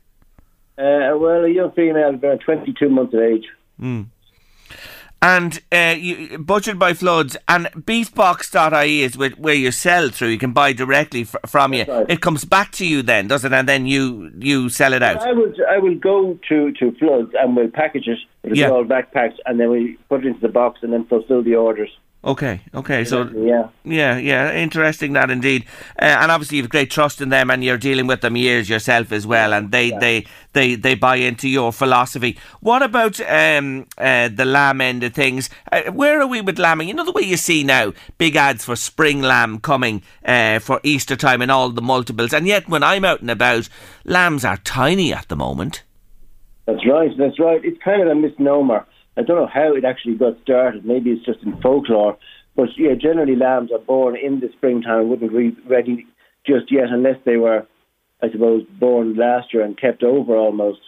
[0.78, 3.44] Uh, well, a young female, about twenty-two months of age.
[3.78, 4.06] Mm
[5.22, 10.28] and uh, you, butchered by floods and beefbox.ie is where you sell through.
[10.28, 11.84] You can buy directly fr- from you.
[11.88, 12.06] right.
[12.08, 13.52] it comes back to you then does it?
[13.52, 15.22] And then you you sell it out.
[15.22, 18.66] I will I will go to to floods and we'll package it it'll Yeah.
[18.68, 21.54] be all backpacked and then we put it into the box and then fulfill the
[21.54, 21.90] orders
[22.24, 23.68] okay okay so yeah.
[23.84, 25.64] Yeah yeah interesting that indeed.
[26.00, 29.10] Uh, and obviously you've great trust in them and you're dealing with them years yourself
[29.12, 32.38] as well and they they they they buy into your philosophy.
[32.60, 35.50] What about um uh, the lamb end of things?
[35.70, 36.88] Uh, where are we with lambing?
[36.88, 40.80] You know the way you see now big ads for spring lamb coming uh, for
[40.82, 43.68] easter time and all the multiples and yet when i'm out and about
[44.04, 45.82] lambs are tiny at the moment.
[46.66, 47.64] That's right, that's right.
[47.64, 48.86] It's kind of a misnomer.
[49.16, 50.84] I don't know how it actually got started.
[50.84, 52.16] Maybe it's just in folklore.
[52.56, 56.06] But yeah, generally lambs are born in the springtime, wouldn't be ready
[56.46, 57.66] just yet unless they were,
[58.22, 60.80] I suppose, born last year and kept over almost.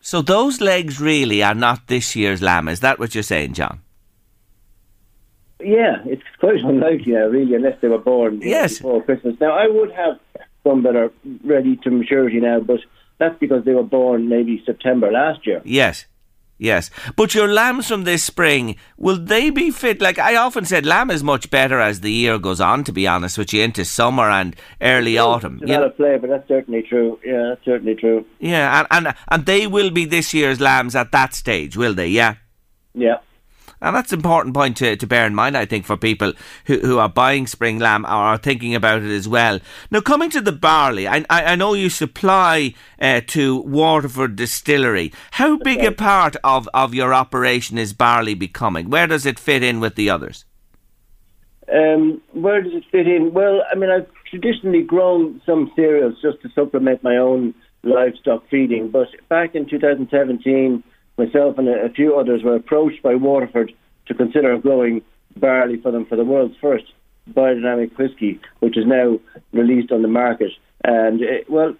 [0.00, 3.80] so those legs really are not this year's lamb is that what you're saying john
[5.60, 8.78] Yeah, it's quite unlikely now, really, unless they were born Yes.
[8.78, 9.34] before Christmas.
[9.40, 10.14] Now, I would have
[10.64, 11.10] some that are
[11.44, 12.80] ready to maturity now, but
[13.18, 15.60] that's because they were born maybe September last year.
[15.64, 16.06] Yes.
[16.58, 16.90] Yes.
[17.14, 20.00] But your lambs from this spring, will they be fit?
[20.00, 23.06] Like I often said, lamb is much better as the year goes on, to be
[23.06, 25.58] honest with you, into summer and early autumn.
[25.58, 25.66] Know?
[25.66, 27.18] Develop flavour, that's certainly true.
[27.24, 28.26] Yeah, that's certainly true.
[28.40, 32.08] Yeah, and, and and they will be this year's lambs at that stage, will they?
[32.08, 32.34] Yeah.
[32.94, 33.18] Yeah.
[33.80, 36.32] And that's an important point to, to bear in mind, I think, for people
[36.66, 39.60] who, who are buying spring lamb or are thinking about it as well.
[39.90, 45.12] Now, coming to the barley, I, I, I know you supply uh, to Waterford Distillery.
[45.32, 48.90] How big a part of, of your operation is barley becoming?
[48.90, 50.44] Where does it fit in with the others?
[51.72, 53.32] Um, where does it fit in?
[53.32, 58.90] Well, I mean, I've traditionally grown some cereals just to supplement my own livestock feeding,
[58.90, 60.82] but back in 2017,
[61.18, 63.72] myself and a, few others were approached by Waterford
[64.06, 65.02] to consider growing
[65.36, 66.84] barley for them for the world's first
[67.32, 69.18] biodynamic whisky, which is now
[69.52, 70.52] released on the market.
[70.84, 71.74] And, it, well,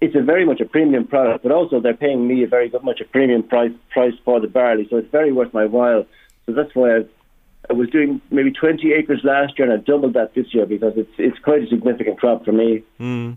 [0.00, 2.82] it's a very much a premium product, but also they're paying me a very good,
[2.82, 6.04] much a premium price price for the barley, so it's very worth my while.
[6.46, 7.08] So that's why I've,
[7.70, 10.94] I was doing maybe 20 acres last year, and I doubled that this year because
[10.96, 12.82] it's it's quite a significant crop for me.
[12.98, 13.32] Hmm.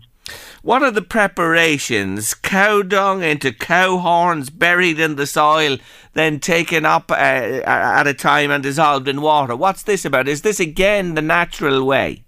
[0.66, 2.34] What are the preparations?
[2.34, 5.78] Cow dung into cow horns buried in the soil,
[6.14, 9.54] then taken up uh, at a time and dissolved in water.
[9.54, 10.26] What's this about?
[10.26, 12.24] Is this again the natural way?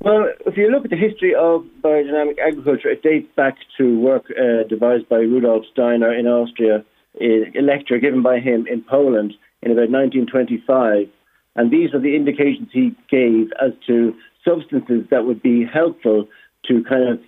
[0.00, 4.24] Well, if you look at the history of biodynamic agriculture, it dates back to work
[4.30, 6.84] uh, devised by Rudolf Steiner in Austria,
[7.20, 11.06] a lecture given by him in Poland in about 1925.
[11.54, 14.12] And these are the indications he gave as to
[14.44, 16.26] substances that would be helpful
[16.68, 17.20] to kind of,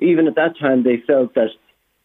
[0.00, 1.50] even at that time, they felt that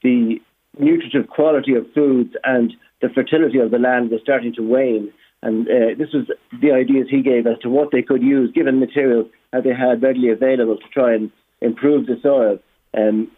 [0.03, 0.41] the
[0.77, 5.11] nutritive quality of foods and the fertility of the land was starting to wane.
[5.41, 6.25] And uh, this was
[6.61, 10.01] the ideas he gave as to what they could use, given materials that they had
[10.01, 12.59] readily available to try and improve the soil.
[12.97, 13.31] Um,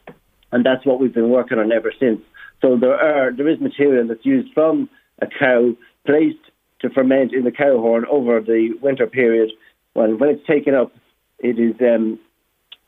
[0.51, 2.21] and that's what we've been working on ever since.
[2.61, 4.89] So there are there is material that's used from
[5.21, 6.39] a cow placed
[6.81, 9.51] to ferment in the cow horn over the winter period.
[9.93, 10.93] When when it's taken up,
[11.39, 12.19] it is um,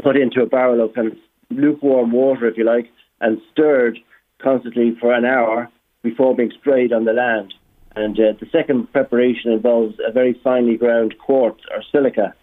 [0.01, 1.17] put into a barrel of kind of
[1.49, 2.89] lukewarm water, if you like,
[3.21, 3.99] and stirred
[4.41, 5.69] constantly for an hour
[6.03, 7.53] before being sprayed on the land.
[7.95, 12.33] And uh, the second preparation involves a very finely ground quartz or silica.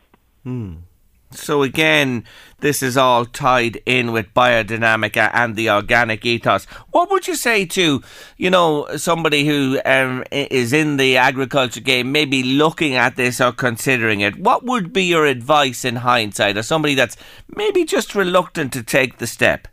[1.32, 2.24] So again,
[2.60, 6.64] this is all tied in with biodynamic and the organic ethos.
[6.92, 8.02] What would you say to,
[8.36, 13.52] you know, somebody who um, is in the agriculture game, maybe looking at this or
[13.52, 14.38] considering it?
[14.38, 17.16] What would be your advice in hindsight, or somebody that's
[17.54, 19.68] maybe just reluctant to take the step?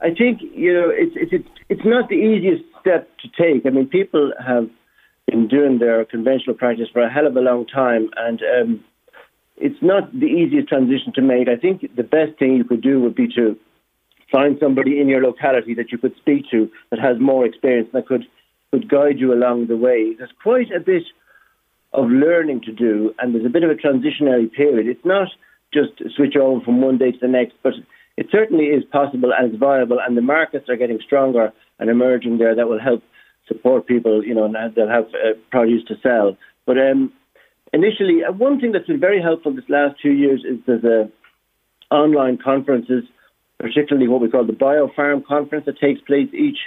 [0.00, 3.66] I think you know it's it's it's not the easiest step to take.
[3.66, 4.68] I mean, people have
[5.26, 8.84] been doing their conventional practice for a hell of a long time, and um,
[9.60, 11.48] it's not the easiest transition to make.
[11.48, 13.56] I think the best thing you could do would be to
[14.30, 18.06] find somebody in your locality that you could speak to that has more experience that
[18.06, 18.24] could
[18.70, 20.14] could guide you along the way.
[20.14, 21.04] There's quite a bit
[21.94, 24.86] of learning to do, and there's a bit of a transitionary period.
[24.86, 25.28] It's not
[25.72, 27.72] just switch over from one day to the next, but
[28.18, 32.38] it certainly is possible and it's viable, and the markets are getting stronger and emerging
[32.38, 33.02] there that will help
[33.46, 36.36] support people, you know, and they'll have uh, produce to sell.
[36.66, 37.12] But um,
[37.72, 41.10] initially, uh, one thing that's been very helpful this last two years is a
[41.90, 43.04] online conferences,
[43.58, 46.58] particularly what we call the Biofarm Conference that takes place each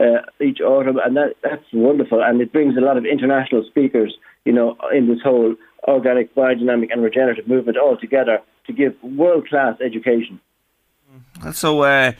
[0.00, 4.14] uh, each autumn, and that that's wonderful, and it brings a lot of international speakers,
[4.44, 5.54] you know, in this whole
[5.86, 10.40] organic, biodynamic, and regenerative movement all together to give world class education.
[11.52, 12.12] So uh,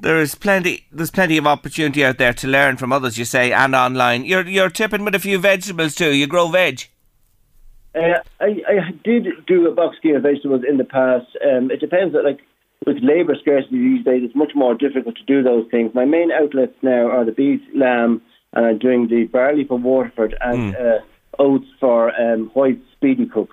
[0.00, 0.86] there is plenty.
[0.90, 3.18] There's plenty of opportunity out there to learn from others.
[3.18, 4.24] You say and online.
[4.24, 6.12] You're you're tipping with a few vegetables too.
[6.12, 6.88] You grow veg.
[7.94, 11.26] Uh, I, I did do a box scheme of vegetables in the past.
[11.44, 12.14] Um, it depends.
[12.14, 12.40] that, Like
[12.86, 15.94] with labour scarcity these days, it's much more difficult to do those things.
[15.94, 18.22] My main outlets now are the beef, lamb,
[18.52, 20.98] and I'm doing the barley for Waterford and mm.
[20.98, 21.00] uh,
[21.38, 23.50] oats for um, White Speedy Cook.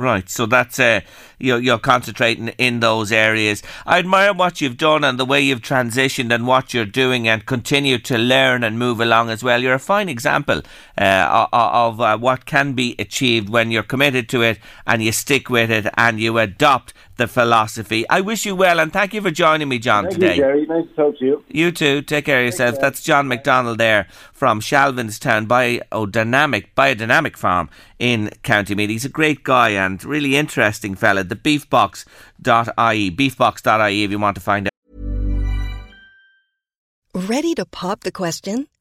[0.00, 1.00] Right, so that's uh,
[1.40, 3.64] you're, you're concentrating in those areas.
[3.84, 7.44] I admire what you've done and the way you've transitioned and what you're doing and
[7.44, 9.60] continue to learn and move along as well.
[9.60, 10.62] You're a fine example
[10.96, 15.50] uh, of uh, what can be achieved when you're committed to it and you stick
[15.50, 18.08] with it and you adopt the philosophy.
[18.08, 20.36] I wish you well and thank you for joining me, John, thank today.
[20.36, 20.66] You, Jerry.
[20.66, 21.44] Nice to talk to you.
[21.48, 22.00] You too.
[22.02, 22.76] Take care of yourself.
[22.76, 22.82] Care.
[22.82, 28.88] That's John McDonald there from Shalvinstown Biodynamic Biodynamic Farm in County Meath.
[28.88, 31.24] He's a great guy and really interesting fella.
[31.24, 34.72] The beefbox.ie, beefbox.ie if you want to find out.
[37.14, 38.68] Ready to pop the question?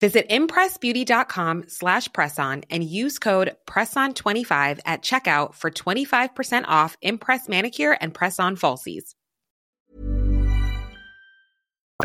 [0.00, 7.98] Visit impressbeauty.com slash presson and use code PRESSON25 at checkout for 25% off Impress Manicure
[8.00, 9.14] and Press-On Falsies.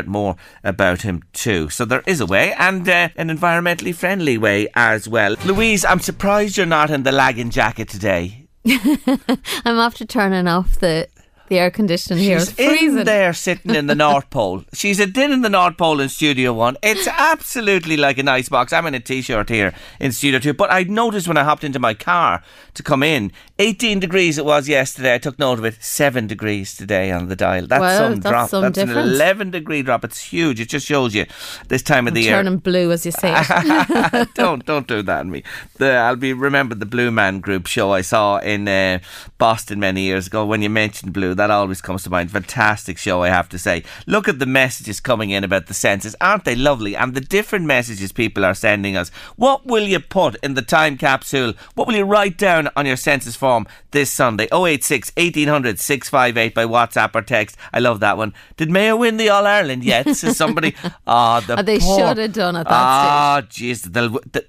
[0.04, 1.70] More about him too.
[1.70, 5.36] So there is a way, and uh, an environmentally friendly way as well.
[5.46, 8.46] Louise, I'm surprised you're not in the lagging jacket today.
[8.66, 11.08] I'm after turning off the
[11.48, 12.98] the air conditioning here She's freezing.
[12.98, 14.64] in there sitting in the North Pole.
[14.72, 16.76] She's a din in the North Pole in Studio One.
[16.82, 18.72] It's absolutely like an ice box.
[18.72, 21.78] I'm in a t-shirt here in Studio Two, but I noticed when I hopped into
[21.78, 22.42] my car
[22.74, 25.14] to come in, 18 degrees it was yesterday.
[25.14, 25.76] I took note of it.
[25.80, 27.66] Seven degrees today on the dial.
[27.66, 28.50] That's well, some that's drop.
[28.50, 29.08] Some that's difference.
[29.08, 30.04] an 11 degree drop.
[30.04, 30.60] It's huge.
[30.60, 31.26] It just shows you
[31.68, 32.36] this time of I'm the year.
[32.36, 33.32] Turning blue as you say.
[33.34, 34.28] It.
[34.34, 35.42] don't don't do that on me.
[35.78, 38.98] The, I'll be remember the Blue Man Group show I saw in uh,
[39.38, 40.44] Boston many years ago.
[40.44, 42.30] When you mentioned blue, that always comes to mind.
[42.30, 43.82] Fantastic show, I have to say.
[44.06, 46.14] Look at the messages coming in about the census.
[46.20, 46.96] Aren't they lovely?
[46.96, 49.10] And the different messages people are sending us.
[49.36, 51.54] What will you put in the time capsule?
[51.74, 54.48] What will you write down on your census form this Sunday?
[54.52, 57.56] 086 1800 658 by WhatsApp or text.
[57.72, 58.34] I love that one.
[58.56, 60.08] Did Mayo win the All Ireland yet?
[60.16, 60.74] Says somebody.
[61.08, 61.98] Ah, oh, the they poor.
[62.08, 64.40] should have done it that Ah, jeez, they'll, they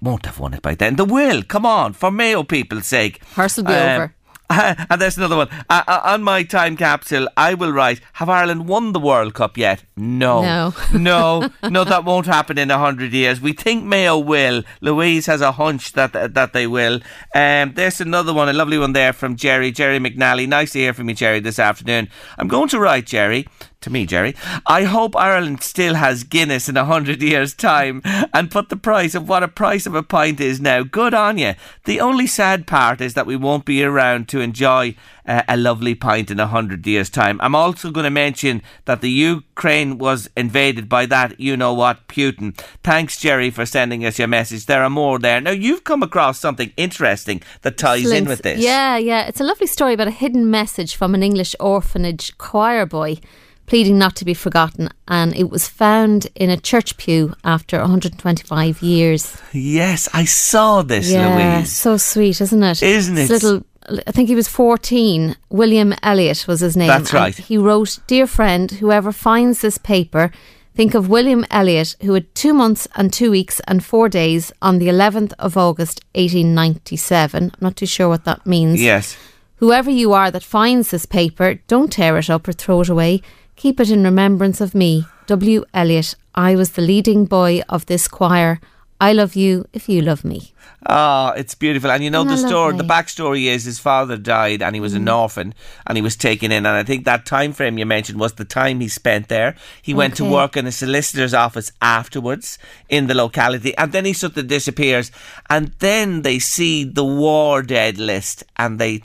[0.00, 0.96] won't have won it by then.
[0.96, 1.42] They will.
[1.42, 3.22] Come on, for Mayo people's sake.
[3.34, 4.14] Horse will be Um, over.
[4.50, 5.48] and there's another one.
[5.68, 9.56] Uh, uh, on my time capsule, I will write, Have Ireland won the World Cup
[9.58, 9.82] yet?
[9.96, 10.42] No.
[10.42, 10.74] No.
[10.92, 13.40] no, no, that won't happen in a hundred years.
[13.40, 14.62] We think Mayo will.
[14.80, 17.00] Louise has a hunch that that they will.
[17.34, 20.46] Um, there's another one, a lovely one there from Jerry, Jerry McNally.
[20.46, 22.08] Nice to hear from you, Jerry, this afternoon.
[22.38, 23.46] I'm going to write, Jerry,
[23.80, 24.34] to me, Jerry.
[24.66, 28.02] I hope Ireland still has Guinness in a hundred years' time
[28.32, 30.82] and put the price of what a price of a pint is now.
[30.82, 31.54] Good on you.
[31.84, 34.96] The only sad part is that we won't be around to enjoy
[35.26, 37.40] uh, a lovely pint in a hundred years' time.
[37.40, 42.08] I'm also going to mention that the Ukraine was invaded by that, you know what,
[42.08, 42.58] Putin.
[42.82, 44.66] Thanks, Jerry, for sending us your message.
[44.66, 45.40] There are more there.
[45.40, 48.60] Now, you've come across something interesting that ties in with this.
[48.60, 49.26] Yeah, yeah.
[49.26, 53.18] It's a lovely story about a hidden message from an English orphanage choir boy
[53.66, 58.82] pleading not to be forgotten, and it was found in a church pew after 125
[58.82, 59.36] years.
[59.52, 61.72] Yes, I saw this, yeah, Louise.
[61.72, 62.82] so sweet, isn't it?
[62.82, 63.28] Isn't it?
[63.28, 63.66] This little,
[64.06, 65.36] I think he was 14.
[65.50, 66.88] William Elliot was his name.
[66.88, 67.36] That's right.
[67.36, 70.30] He wrote, "Dear friend, whoever finds this paper."
[70.74, 74.78] Think of William Elliot, who had two months and two weeks and four days on
[74.78, 77.44] the 11th of August 1897.
[77.44, 78.82] I'm not too sure what that means.
[78.82, 79.16] Yes.
[79.56, 83.22] Whoever you are that finds this paper, don't tear it up or throw it away.
[83.56, 85.64] Keep it in remembrance of me, W.
[85.72, 86.14] Elliot.
[86.34, 88.60] I was the leading boy of this choir.
[89.00, 90.52] I love you if you love me.
[90.88, 91.90] Ah, it's beautiful.
[91.90, 92.84] And you know Isn't the story, the?
[92.84, 92.88] Mm.
[92.88, 95.54] backstory is his father died and he was an orphan
[95.86, 98.44] and he was taken in and I think that time frame you mentioned was the
[98.44, 99.54] time he spent there.
[99.82, 104.12] He went to work in a solicitor's office afterwards in the locality and then he
[104.12, 105.10] sort of disappears
[105.50, 109.02] and then they see the war dead list and they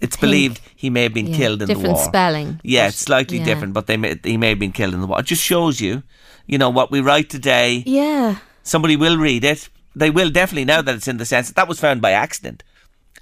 [0.00, 1.82] it's believed he may have been Yeah, killed in the war.
[1.82, 3.44] different spelling, Yeah, it's slightly yeah.
[3.44, 5.20] different, but they may, he may have been killed in the war.
[5.20, 6.02] It just shows you,
[6.46, 8.36] you know, what we write today Yeah.
[8.62, 9.68] somebody will read it.
[9.94, 12.62] They will definitely know that it's in the sense that was found by accident.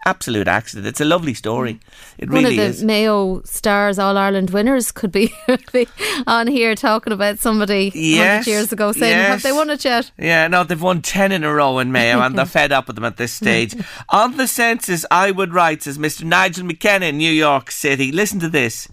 [0.06, 0.86] Absolute accident.
[0.86, 1.74] It's a lovely story.
[1.74, 1.80] Mm.
[2.18, 2.84] It One really of the is.
[2.84, 5.32] Mayo Stars All Ireland winners could be,
[6.26, 10.10] on here talking about somebody Yes, 100 years ago saying, Have they won it yet?
[10.18, 12.96] Yeah, no, they've won 10 in a row in Mayo and they're fed up with
[12.96, 13.74] them at this stage.
[14.10, 16.24] On the census, I would write, says Mr.
[16.24, 18.12] Nigel McKenna in New York City.
[18.12, 18.88] Listen to this.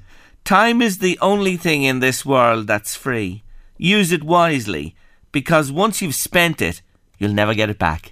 [0.46, 3.44] Time is the only thing in this world that's free.
[3.78, 4.96] Use it wisely,
[5.32, 6.82] because once you've spent it,
[7.18, 8.11] you'll never get it back.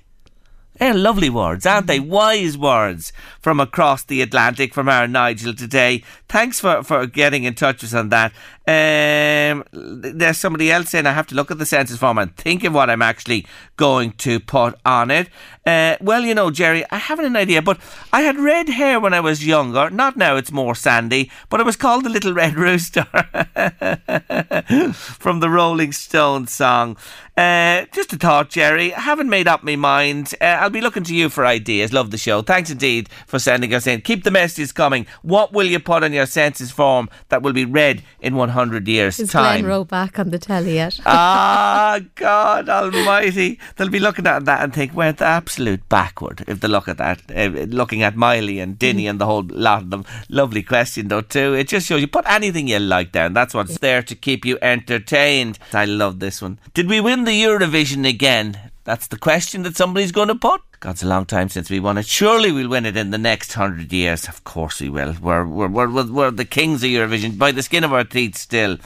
[0.79, 1.99] They're lovely words, aren't they?
[1.99, 3.11] Wise words
[3.41, 6.03] from across the Atlantic from our Nigel today.
[6.29, 8.31] Thanks for, for getting in touch with us on that.
[8.69, 12.63] Um, there's somebody else saying I have to look at the census form and think
[12.63, 13.47] of what I'm actually
[13.77, 15.29] going to put on it.
[15.65, 17.79] Uh, well, you know, Jerry, I haven't an idea, but
[18.13, 19.89] I had red hair when I was younger.
[19.89, 23.05] Not now, it's more sandy, but it was called the Little Red Rooster
[24.93, 26.95] from the Rolling Stones song.
[27.39, 28.93] Uh, just a thought, Jerry.
[28.93, 30.35] I haven't made up my mind.
[30.41, 31.93] Uh, I'll be looking to you for ideas.
[31.93, 32.41] Love the show.
[32.41, 34.01] Thanks indeed for sending us in.
[34.01, 35.07] Keep the messages coming.
[35.21, 39.19] What will you put on your census form that will be read in 100 years'
[39.19, 39.61] Is time?
[39.61, 40.99] Glenn Rowe back on the telly yet?
[41.05, 43.59] ah, God Almighty!
[43.75, 46.97] They'll be looking at that and think we're the absolute backward if they look at
[46.97, 47.21] that.
[47.33, 50.05] Uh, looking at Miley and Dinny and the whole lot of them.
[50.29, 51.53] Lovely question though too.
[51.53, 53.33] It just shows you put anything you like down.
[53.33, 55.59] That's what's there to keep you entertained.
[55.73, 56.59] I love this one.
[56.73, 58.71] Did we win the Eurovision again?
[58.83, 60.61] That's the question that somebody's going to put.
[60.81, 62.05] God, it's a long time since we won it.
[62.05, 64.29] Surely we'll win it in the next hundred years.
[64.29, 65.13] Of course we will.
[65.21, 68.37] We're, we're, we're, we're, we're the kings of Eurovision by the skin of our teeth
[68.37, 68.77] still.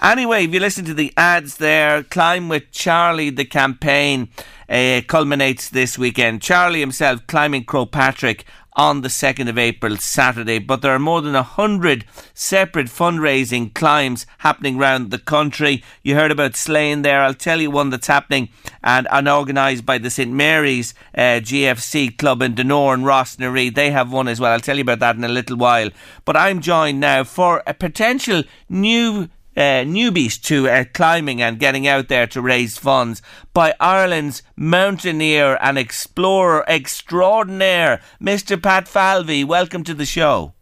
[0.00, 4.30] Anyway, if you listen to the ads there, Climb with Charlie, the campaign
[4.70, 6.40] uh, culminates this weekend.
[6.40, 10.58] Charlie himself climbing Croagh Patrick on the 2nd of April, Saturday.
[10.58, 12.04] But there are more than a hundred
[12.34, 15.82] separate fundraising climbs happening around the country.
[16.02, 17.22] You heard about Slane there.
[17.22, 18.48] I'll tell you one that's happening
[18.82, 23.74] and, and organised by the St Mary's uh, GFC club in Donore and Rossnaree.
[23.74, 24.52] They have one as well.
[24.52, 25.90] I'll tell you about that in a little while.
[26.24, 31.86] But I'm joined now for a potential new uh, newbies to uh, climbing and getting
[31.86, 33.22] out there to raise funds
[33.52, 38.60] by Ireland's mountaineer and explorer extraordinaire, Mr.
[38.60, 39.44] Pat Falvey.
[39.44, 40.54] Welcome to the show.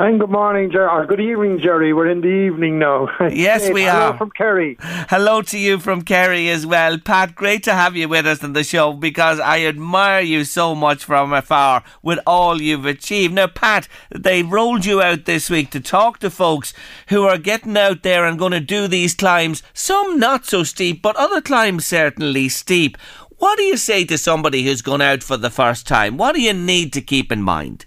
[0.00, 0.86] And good morning, Jerry.
[0.88, 1.92] Or good evening, Jerry.
[1.92, 3.08] We're in the evening now.
[3.30, 4.16] Yes, Hey, we hello are.
[4.16, 4.76] from Kerry.
[4.80, 6.98] Hello to you from Kerry as well.
[6.98, 10.76] Pat, great to have you with us on the show because I admire you so
[10.76, 13.34] much from afar with all you've achieved.
[13.34, 16.72] Now, Pat, they rolled you out this week to talk to folks
[17.08, 21.02] who are getting out there and going to do these climbs, some not so steep,
[21.02, 22.96] but other climbs certainly steep.
[23.38, 26.16] What do you say to somebody who's gone out for the first time?
[26.16, 27.86] What do you need to keep in mind?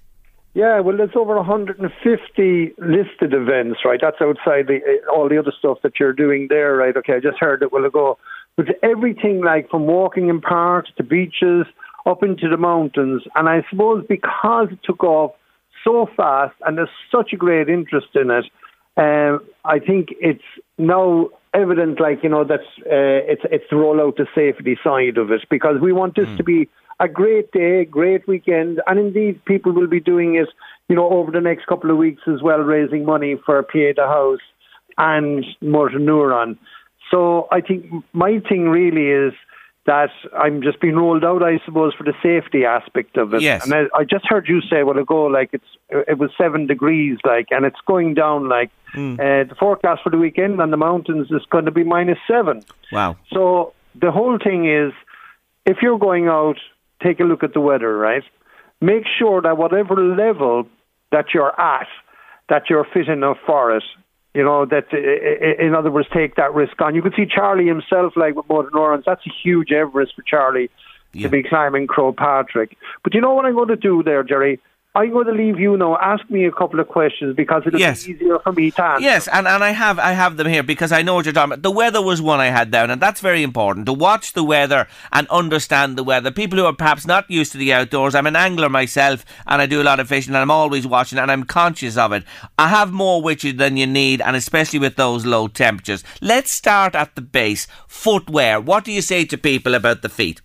[0.53, 3.99] Yeah, well, there's over 150 listed events, right?
[4.01, 6.95] That's outside the, uh, all the other stuff that you're doing there, right?
[6.95, 8.17] Okay, I just heard it will ago.
[8.57, 11.65] But everything like from walking in parks to beaches
[12.05, 13.23] up into the mountains.
[13.35, 15.31] And I suppose because it took off
[15.85, 18.45] so fast and there's such a great interest in it,
[18.97, 20.43] um, I think it's
[20.77, 25.31] now evident, like you know, that's uh, it's it's the rollout to safety side of
[25.31, 26.67] it because we want this to be
[27.01, 30.49] a great day, great weekend, and indeed people will be doing it,
[30.87, 34.39] you know, over the next couple of weeks as well, raising money for Pieta House.
[34.97, 36.57] and motor neuron.
[37.09, 39.33] So I think my thing really is
[39.85, 43.41] that I'm just being rolled out, I suppose, for the safety aspect of it.
[43.41, 43.63] Yes.
[43.65, 46.67] And I, I just heard you say a while ago, like it's it was seven
[46.67, 48.47] degrees, like, and it's going down.
[48.57, 49.13] Like Hmm.
[49.13, 52.57] uh, the forecast for the weekend on the mountains is going to be minus seven.
[52.91, 53.15] Wow.
[53.33, 54.91] So the whole thing is,
[55.65, 56.57] if you're going out,
[57.03, 58.23] take a look at the weather, right?
[58.79, 60.67] Make sure that whatever level
[61.11, 61.87] that you're at,
[62.49, 63.83] that you're fit enough for it.
[64.33, 64.85] You know that,
[65.59, 66.95] in other words, take that risk on.
[66.95, 69.03] You can see Charlie himself, like with motor neurons.
[69.05, 70.69] That's a huge Everest for Charlie
[71.13, 71.23] Yeah.
[71.23, 72.77] to be climbing Croagh Patrick.
[73.03, 74.59] But you know what I'm going to do there, Jerry?
[74.93, 75.95] I'm going to leave you now.
[76.01, 78.05] Ask me a couple of questions because it'll Yes.
[78.05, 79.01] be easier for me to answer.
[79.01, 81.53] Yes, and, and I have I have them here because I know what you're talking
[81.53, 81.63] about.
[81.63, 84.87] The weather was one I had down, and that's very important to watch the weather
[85.13, 86.29] and understand the weather.
[86.29, 88.15] People who are perhaps not used to the outdoors.
[88.15, 91.19] I'm an angler myself, and I do a lot of fishing, and I'm always watching,
[91.19, 92.25] and I'm conscious of it.
[92.59, 96.03] I have more with you than you need, and especially with those low temperatures.
[96.21, 97.65] Let's start at the base.
[97.87, 98.59] Footwear.
[98.59, 100.41] What do you say to people about the feet?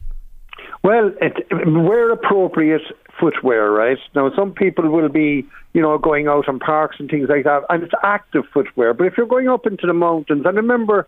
[0.85, 1.35] Well, it,
[1.67, 2.83] wear appropriate
[3.21, 3.99] footwear, right?
[4.15, 7.63] Now, some people will be, you know, going out on parks and things like that,
[7.69, 8.95] and it's active footwear.
[8.95, 11.07] But if you're going up into the mountains, and remember,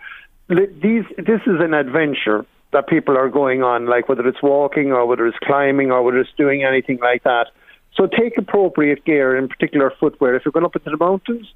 [0.49, 5.07] these this is an adventure that people are going on, like whether it's walking or
[5.07, 7.47] whether it's climbing or whether it's doing anything like that.
[7.95, 10.35] So take appropriate gear, in particular footwear.
[10.37, 11.47] If you're going up into the mountains,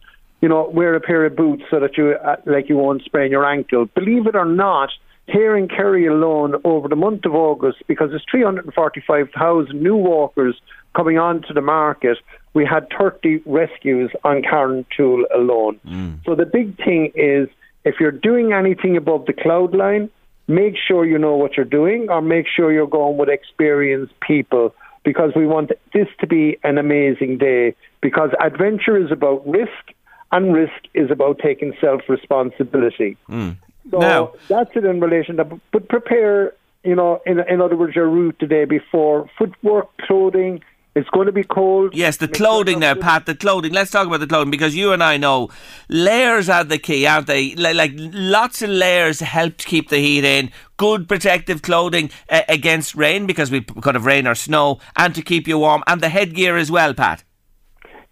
[0.40, 3.30] you know, wear a pair of boots so that you, uh, like, you won't sprain
[3.30, 3.86] your ankle.
[3.94, 4.90] Believe it or not,
[5.26, 10.60] here in Kerry alone, over the month of August, because there's 345,000 new walkers
[10.94, 12.18] coming onto the market,
[12.54, 15.80] we had 30 rescues on Carrauntoohil alone.
[15.86, 16.24] Mm.
[16.24, 17.48] So the big thing is,
[17.84, 20.10] if you're doing anything above the cloud line,
[20.48, 24.74] make sure you know what you're doing, or make sure you're going with experienced people
[25.04, 27.74] because we want this to be an amazing day.
[28.00, 29.92] Because adventure is about risk,
[30.30, 33.16] and risk is about taking self responsibility.
[33.28, 33.56] Mm.
[33.90, 36.54] So Now- that's it in relation to, but prepare,
[36.84, 39.28] you know, in, in other words, your route the day before.
[39.38, 40.62] Footwork, clothing,
[40.94, 41.94] it's going to be cold.
[41.94, 43.24] Yes, the clothing now, Pat.
[43.24, 43.72] The clothing.
[43.72, 45.48] Let's talk about the clothing because you and I know
[45.88, 47.54] layers are the key, aren't they?
[47.54, 50.50] Like, lots of layers help to keep the heat in.
[50.76, 55.22] Good protective clothing uh, against rain because we could have rain or snow, and to
[55.22, 57.24] keep you warm, and the headgear as well, Pat.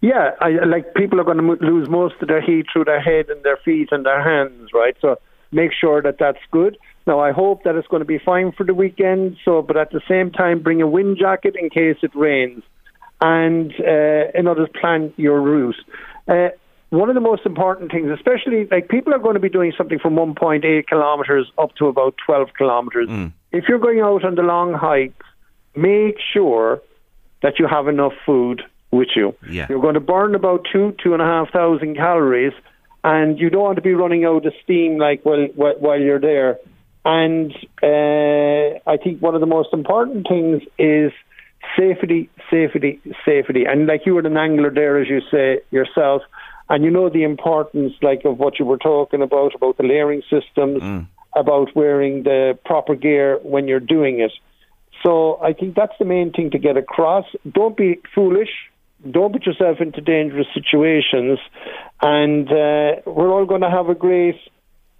[0.01, 3.29] Yeah, I, like people are going to lose most of their heat through their head
[3.29, 4.97] and their feet and their hands, right?
[4.99, 5.19] So
[5.51, 6.77] make sure that that's good.
[7.07, 9.37] Now, I hope that it's going to be fine for the weekend.
[9.43, 12.63] So, but at the same time, bring a wind jacket in case it rains,
[13.19, 15.75] and uh, in order to plan your route.
[16.27, 16.49] Uh,
[16.89, 19.97] one of the most important things, especially like people are going to be doing something
[19.97, 23.07] from 1.8 kilometers up to about 12 kilometers.
[23.51, 25.25] If you're going out on the long hikes,
[25.75, 26.81] make sure
[27.41, 29.33] that you have enough food with you.
[29.49, 29.67] Yeah.
[29.69, 32.53] You're going to burn about two, two and a half thousand calories,
[33.03, 36.19] and you don't want to be running out of steam like while while, while you're
[36.19, 36.59] there.
[37.03, 41.11] And uh, I think one of the most important things is
[41.77, 43.65] safety, safety, safety.
[43.65, 46.21] And like you were an angler there, as you say yourself,
[46.69, 50.21] and you know the importance, like of what you were talking about about the layering
[50.29, 50.81] systems,
[51.35, 54.31] about wearing the proper gear when you're doing it.
[55.03, 57.25] So I think that's the main thing to get across.
[57.51, 58.51] Don't be foolish.
[59.09, 61.39] Don't put yourself into dangerous situations.
[62.01, 64.35] And uh, we're all going to have a great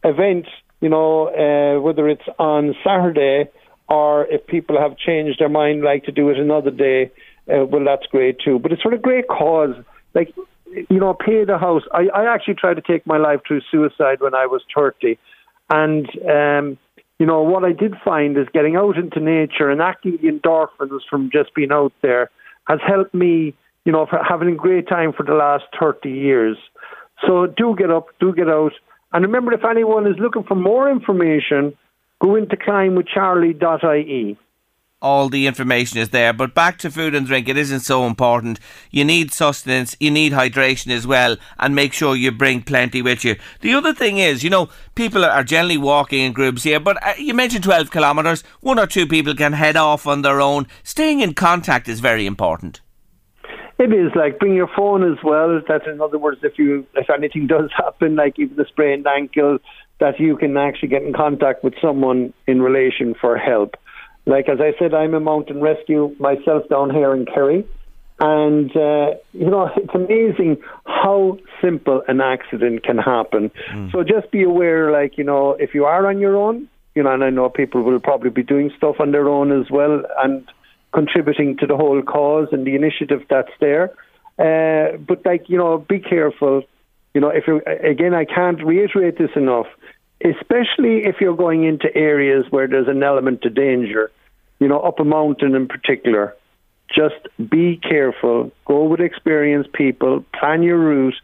[0.04, 0.48] event,
[0.80, 3.50] you know, uh, whether it's on Saturday
[3.88, 7.12] or if people have changed their mind, like to do it another day,
[7.50, 8.58] uh, well, that's great too.
[8.60, 9.76] But it's for a great cause.
[10.14, 10.34] Like,
[10.90, 11.84] you know, Pieta House.
[11.94, 15.20] I, I actually tried to take my life through suicide when I was 30.
[15.70, 16.78] And, um,
[17.20, 21.02] you know, what I did find is getting out into nature and acting the endorphins
[21.10, 22.30] from just being out there
[22.68, 23.54] has helped me,
[23.86, 26.58] you know, having a great time for the last 30 years.
[27.28, 28.74] So do get up, do get out.
[29.14, 31.74] And remember, if anyone is looking for more information,
[32.22, 34.38] go into climbwithcharlie.ie.
[35.02, 36.32] all the information is there.
[36.32, 38.60] But back to food and drink, it isn't so important.
[38.92, 43.26] You need sustenance, you need hydration as well, and make sure you bring plenty with
[43.26, 43.36] you.
[43.62, 47.14] The other thing is, you know, people are generally walking in groups here, but uh,
[47.18, 48.44] you mentioned 12 kilometres.
[48.60, 50.68] One or two people can head off on their own.
[50.84, 52.82] Staying in contact is very important.
[53.82, 55.60] It is like bring your phone as well.
[55.68, 59.58] That in other words, if you if anything does happen, like even a sprained ankle,
[60.00, 63.74] that you can actually get in contact with someone in relation for help.
[64.28, 67.66] Like as I said, I'm a mountain rescue myself down here in Kerry,
[68.20, 73.50] and uh, you know it's amazing how simple an accident can happen.
[73.92, 77.16] So just be aware, like you know, if you are on your own, you know,
[77.16, 80.48] and I know people will probably be doing stuff on their own as well, and
[80.94, 83.92] contributing to the whole cause and the initiative that's there.
[84.40, 86.64] Uh, but like you know, be careful.
[87.14, 89.68] you know, if you again, I can't reiterate this enough,
[90.24, 94.12] especially if you're going into areas where there's an element of danger,
[94.60, 96.36] you know, up a mountain in particular.
[96.94, 98.52] Just be careful.
[98.66, 100.26] Go with experienced people.
[100.38, 101.16] Plan your route,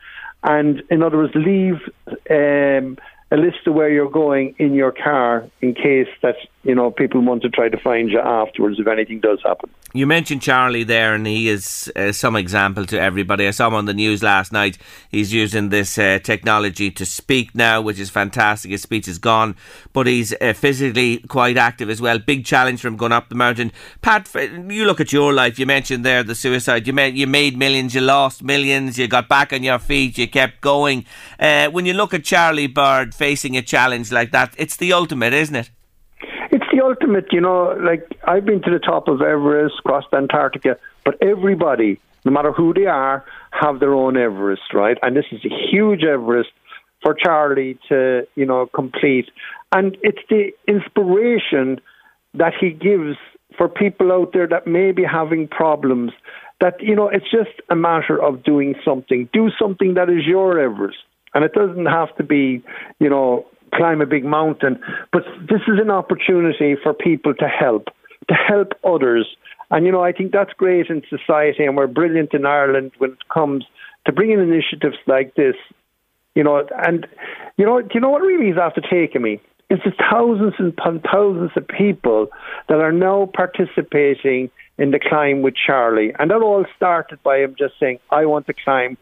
[0.43, 1.82] and in other words, leave
[2.30, 2.97] um,
[3.30, 7.21] a list of where you're going in your car in case that you know people
[7.21, 9.69] want to try to find you afterwards if anything does happen.
[9.93, 13.47] You mentioned Charlie there, and he is uh, some example to everybody.
[13.47, 14.78] I saw him on the news last night.
[15.09, 18.71] He's using this uh, technology to speak now, which is fantastic.
[18.71, 19.55] His speech is gone,
[19.93, 22.19] but he's uh, physically quite active as well.
[22.19, 23.71] Big challenge for him going up the mountain.
[24.01, 24.30] Pat,
[24.69, 25.57] you look at your life.
[25.57, 26.86] You mentioned there the suicide.
[26.86, 27.95] You made you made millions.
[27.95, 28.97] You lost millions.
[28.97, 30.17] You got back on your feet.
[30.17, 31.05] You kept going.
[31.39, 35.34] Uh, when you look at Charlie Bird facing a challenge like that, it's the ultimate,
[35.34, 35.70] isn't it?
[36.51, 37.76] It's the ultimate, you know.
[37.80, 42.74] Like I've been to the top of Everest, crossed Antarctica, but everybody, no matter who
[42.74, 44.97] they are, have their own Everest, right?
[45.01, 46.49] And this is a huge Everest
[47.01, 49.30] for Charlie to, you know, complete.
[49.72, 51.80] And it's the inspiration
[52.34, 53.18] that he gives
[53.57, 56.11] for people out there that may be having problems.
[56.59, 59.30] That, you know, it's just a matter of doing something.
[59.34, 60.97] Do something that is your Everest.
[61.38, 62.63] And it doesn't have to be,
[62.97, 64.81] you know, climb a big mountain.
[65.13, 67.89] But this is an opportunity for people to help,
[68.27, 69.27] to help others.
[69.69, 73.11] And, you know, I think that's great in society, and we're brilliant in Ireland when
[73.11, 73.65] it comes
[74.07, 75.53] to bringing initiatives like this.
[76.33, 77.05] You know, and,
[77.57, 79.39] you know, you know what really is after taking me?
[79.69, 80.73] It's the thousands and
[81.03, 82.29] thousands of people
[82.67, 86.15] that are now participating in the climb with Charlie.
[86.17, 88.97] And that all started by him just saying, I want to climb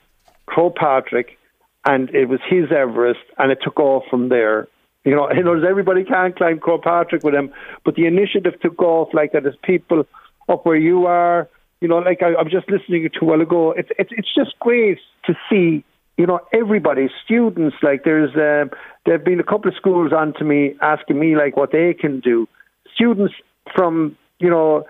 [0.49, 1.37] Croagh Patrick
[1.85, 4.67] and it was his Everest, and it took off from there.
[5.03, 8.79] You know, in other everybody can't climb Croagh Patrick with him, but the initiative took
[8.81, 9.45] off like that.
[9.45, 10.05] As people
[10.49, 11.47] up where you are,
[11.81, 13.71] you know, like I, I was just listening to a while ago.
[13.71, 15.83] It's it's it's just great to see.
[16.17, 18.71] You know, everybody, students, like there's, um,
[19.05, 21.93] there have been a couple of schools on to me asking me like what they
[21.93, 22.47] can do.
[22.95, 23.33] Students
[23.75, 24.85] from, you know,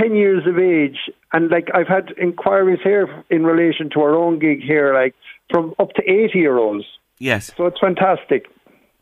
[0.00, 0.98] 10 years of age.
[1.32, 5.14] And like I've had inquiries here in relation to our own gig here, like
[5.54, 6.84] from up to 80 year olds.
[7.20, 7.52] Yes.
[7.56, 8.46] So it's fantastic.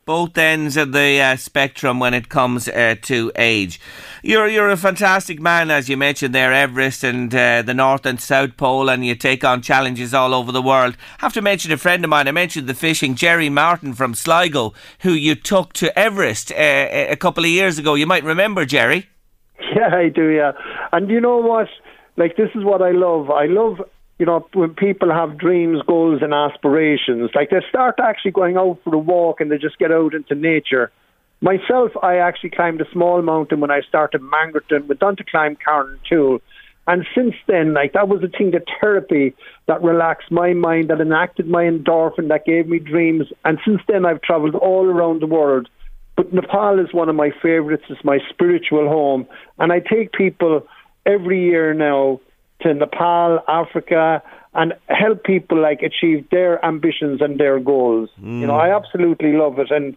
[0.05, 3.81] Both ends of the uh, spectrum when it comes uh, to age.
[4.23, 8.21] You're you're a fantastic man, as you mentioned there, Everest and uh, the North and
[8.21, 10.97] South Pole, and you take on challenges all over the world.
[11.21, 12.29] I have to mention a friend of mine.
[12.29, 17.17] I mentioned the fishing, Jerry Martin from Sligo, who you took to Everest uh, a
[17.17, 17.95] couple of years ago.
[17.95, 19.09] You might remember Jerry.
[19.75, 20.29] Yeah, I do.
[20.29, 20.53] Yeah,
[20.93, 21.69] and you know what?
[22.17, 23.31] Like this is what I love.
[23.31, 23.81] I love
[24.23, 28.79] you know, when people have dreams, goals, and aspirations, like they start actually going out
[28.85, 30.93] for a walk and they just get out into nature.
[31.41, 35.57] Myself, I actually climbed a small mountain when I started Mangerton, went on to climb
[35.65, 36.41] Carn too.
[36.87, 39.35] And since then, like that was the thing, the therapy
[39.67, 43.27] that relaxed my mind, that enacted my endorphin, that gave me dreams.
[43.45, 45.69] And since then, I've travelled all around the world.
[46.17, 47.87] But Nepal is one of my favourites.
[47.91, 49.27] It's my spiritual home,
[49.59, 50.65] and I take people
[51.05, 52.21] every year now
[52.63, 54.23] to Nepal, Africa,
[54.55, 58.11] and help people like achieve their ambitions and their goals.
[58.21, 58.41] Mm.
[58.41, 59.97] You know, I absolutely love it, and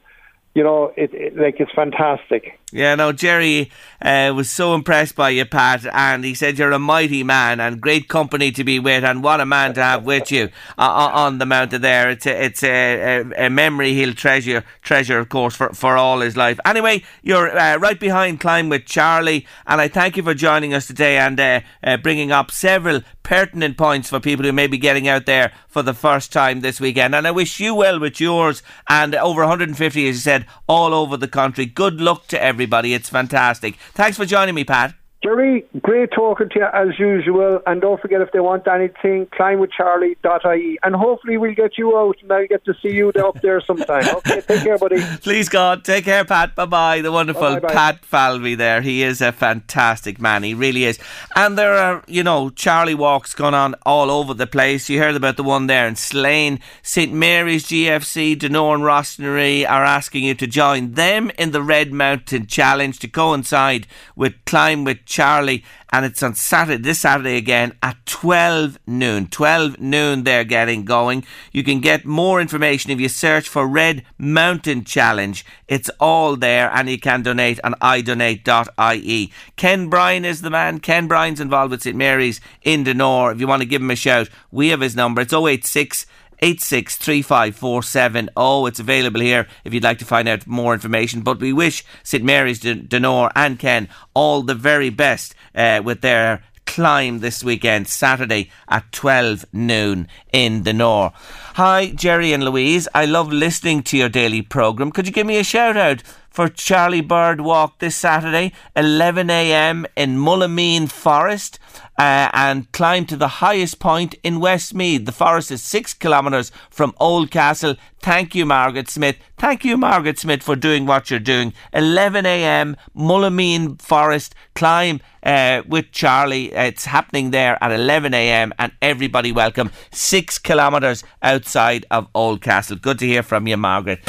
[0.55, 2.57] you know, it, it, like it's fantastic.
[2.71, 6.79] Yeah, no, Jerry uh, was so impressed by you, Pat, and he said you're a
[6.79, 10.31] mighty man and great company to be with, and what a man to have with
[10.31, 12.09] you uh, on the mountain there.
[12.09, 16.37] It's a, it's a, a, memory he'll treasure, treasure of course, for, for all his
[16.37, 16.59] life.
[16.65, 20.87] Anyway, you're uh, right behind Climb with Charlie, and I thank you for joining us
[20.87, 25.07] today and uh, uh, bringing up several pertinent points for people who may be getting
[25.07, 27.15] out there for the first time this weekend.
[27.15, 31.17] And I wish you well with yours and over 150, as you said, all over
[31.17, 31.65] the country.
[31.65, 32.93] Good luck to everybody.
[32.93, 33.75] It's fantastic.
[33.93, 34.95] Thanks for joining me, Pat.
[35.25, 37.59] Jerry, great talking to you as usual.
[37.65, 40.77] And don't forget if they want anything, climbwithcharlie.ie.
[40.83, 44.03] And hopefully we'll get you out and I'll get to see you up there sometime.
[44.15, 45.01] Okay, take care, buddy.
[45.21, 45.83] Please, God.
[45.83, 46.55] Take care, Pat.
[46.55, 47.01] Bye bye.
[47.01, 47.73] The wonderful Bye-bye.
[47.73, 48.81] Pat Falvey there.
[48.81, 50.43] He is a fantastic man.
[50.43, 50.99] He really is.
[51.35, 54.89] And there are, you know, Charlie walks going on all over the place.
[54.89, 56.59] You heard about the one there in Slane.
[56.81, 61.91] St Mary's GFC, Donore and Rossnaree are asking you to join them in the Red
[61.91, 65.63] Mountain Challenge to coincide with Climb with Charlie,
[65.93, 69.27] and it's on Saturday, this Saturday again at 12 noon.
[69.27, 71.25] 12 noon they're getting going.
[71.53, 75.45] You can get more information if you search for Red Mountain Challenge.
[75.69, 79.31] It's all there, and you can donate on idonate.ie.
[79.55, 80.81] Ken Bryan is the man.
[80.81, 83.31] Ken Bryan's involved with St Mary's in Donore.
[83.31, 85.21] If you want to give him a shout, we have his number.
[85.21, 86.05] It's 086
[86.41, 88.67] 8635470.
[88.67, 91.21] It's available here if you'd like to find out more information.
[91.21, 96.43] But we wish St Mary's, Donore, and Ken all the very best uh, with their
[96.65, 101.13] climb this weekend, Saturday at 12 noon in Donore.
[101.55, 102.87] Hi, Jerry and Louise.
[102.93, 104.91] I love listening to your daily programme.
[104.91, 110.17] Could you give me a shout out for Charlie Bird Walk this Saturday, 11am in
[110.17, 111.59] Mullaghmeen Forest?
[111.97, 115.05] Uh, and climb to the highest point in Westmeath.
[115.05, 117.77] The forest is six kilometres from Oldcastle.
[117.99, 119.17] Thank you, Margaret Smith.
[119.37, 121.53] Thank you, Margaret Smith, for doing what you're doing.
[121.73, 126.51] 11am, Mullaghmeen Forest, climb uh, with Charlie.
[126.53, 129.71] It's happening there at 11am, and everybody welcome.
[129.91, 132.81] Six kilometres outside of Oldcastle.
[132.81, 134.05] Good to hear from you, Margaret.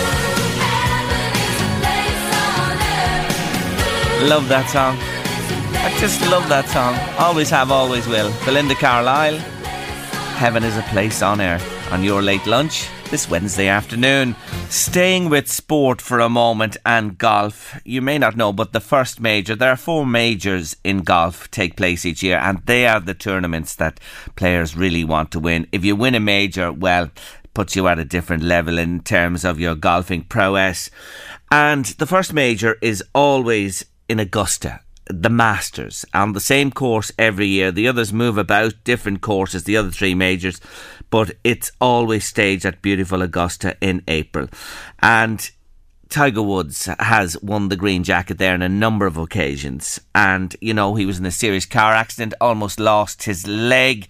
[4.22, 5.15] Love that song.
[5.86, 6.94] I just love that song.
[7.18, 8.32] Always have, always will.
[8.44, 9.38] Belinda Carlisle.
[10.36, 11.64] Heaven is a place on earth.
[11.92, 14.34] On your late lunch this Wednesday afternoon.
[14.68, 17.80] Staying with sport for a moment and golf.
[17.84, 21.76] You may not know, but the first major, there are four majors in golf take
[21.76, 24.00] place each year, and they are the tournaments that
[24.34, 25.66] players really want to win.
[25.72, 27.10] If you win a major, well,
[27.54, 30.90] puts you at a different level in terms of your golfing prowess.
[31.50, 37.46] And the first major is always in Augusta the Masters on the same course every
[37.46, 37.70] year.
[37.70, 40.60] The others move about different courses, the other three majors,
[41.10, 44.48] but it's always staged at beautiful Augusta in April.
[45.00, 45.48] And
[46.08, 50.00] Tiger Woods has won the green jacket there on a number of occasions.
[50.14, 54.08] And, you know, he was in a serious car accident, almost lost his leg.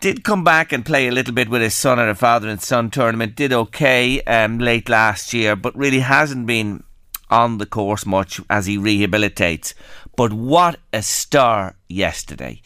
[0.00, 2.60] Did come back and play a little bit with his son at a father and
[2.60, 3.34] son tournament.
[3.34, 6.84] Did okay um, late last year, but really hasn't been
[7.30, 9.74] on the course much as he rehabilitates.
[10.18, 12.60] But what a star yesterday.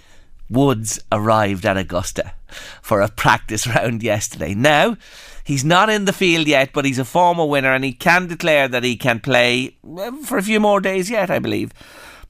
[0.48, 2.32] Woods arrived at Augusta
[2.80, 4.54] for a practice round yesterday.
[4.54, 4.96] Now,
[5.44, 8.68] he's not in the field yet, but he's a former winner and he can declare
[8.68, 9.76] that he can play
[10.24, 11.74] for a few more days yet, I believe.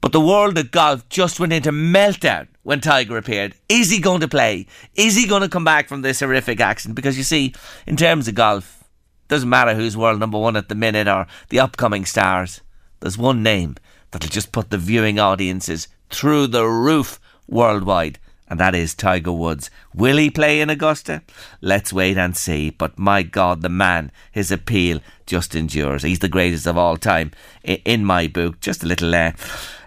[0.00, 3.54] But the world of golf just went into meltdown when Tiger appeared.
[3.68, 4.66] Is he going to play?
[4.96, 6.96] Is he going to come back from this horrific accident?
[6.96, 7.54] Because you see,
[7.86, 8.82] in terms of golf,
[9.28, 12.60] doesn't matter who's world number one at the minute or the upcoming stars.
[12.98, 13.76] There's one name
[14.12, 19.70] that'll just put the viewing audiences through the roof worldwide, and that is Tiger Woods.
[19.94, 21.22] Will he play in Augusta?
[21.60, 22.70] Let's wait and see.
[22.70, 26.02] But my God, the man, his appeal just endures.
[26.02, 27.32] He's the greatest of all time
[27.64, 28.60] in my book.
[28.60, 29.14] Just a little.
[29.14, 29.32] Uh,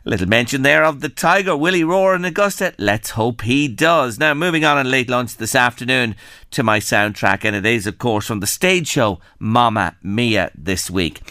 [0.06, 1.58] little mention there of the Tiger.
[1.58, 2.74] Will he roar in Augusta?
[2.78, 4.20] Let's hope he does.
[4.20, 6.16] Now, moving on in late lunch this afternoon
[6.52, 10.90] to my soundtrack, and it is, of course, from the stage show Mamma Mia this
[10.92, 11.22] week.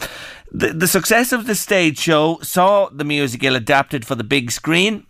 [0.56, 5.04] The, the success of the stage show saw the musical adapted for the big screen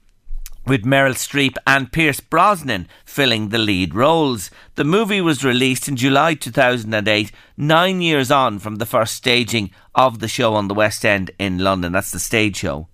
[0.66, 4.50] with Meryl Streep and Pierce Brosnan filling the lead roles.
[4.76, 10.20] The movie was released in July 2008, nine years on from the first staging of
[10.20, 11.92] the show on the West End in London.
[11.92, 12.88] That's the stage show.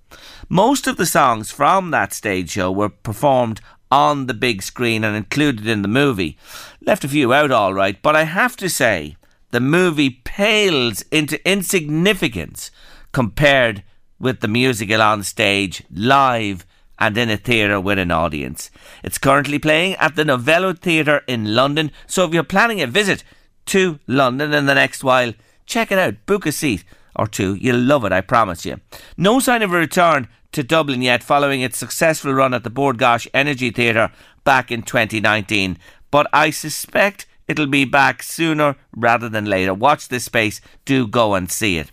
[0.48, 3.60] Most of the songs from that stage show were performed
[3.92, 6.36] on the big screen and included in the movie.
[6.80, 9.16] Left a few out, all right, but I have to say,
[9.50, 12.70] the movie pales into insignificance
[13.12, 13.82] compared
[14.18, 16.64] with the musical on stage, live,
[16.98, 18.70] and in a theatre with an audience.
[19.02, 23.24] It's currently playing at the Novello Theatre in London, so if you're planning a visit
[23.66, 25.32] to London in the next while,
[25.64, 26.84] check it out, book a seat
[27.16, 27.54] or two.
[27.54, 28.80] You'll love it, I promise you.
[29.16, 32.98] No sign of a return to Dublin yet following its successful run at the Bord
[32.98, 34.10] Gáis Energy Theatre
[34.44, 35.78] back in 2019,
[36.10, 39.74] but I suspect It'll be back sooner rather than later.
[39.74, 40.60] Watch this space.
[40.84, 41.90] Do go and see it.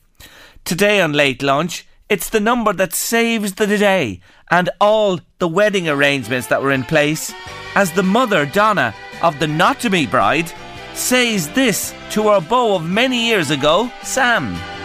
[0.65, 5.89] Today on Late Lunch, it's the number that saves the day and all the wedding
[5.89, 7.33] arrangements that were in place
[7.73, 8.93] as the mother, Donna,
[9.23, 10.51] of the not to be bride,
[10.93, 14.76] says this to her beau of many years ago, Sam.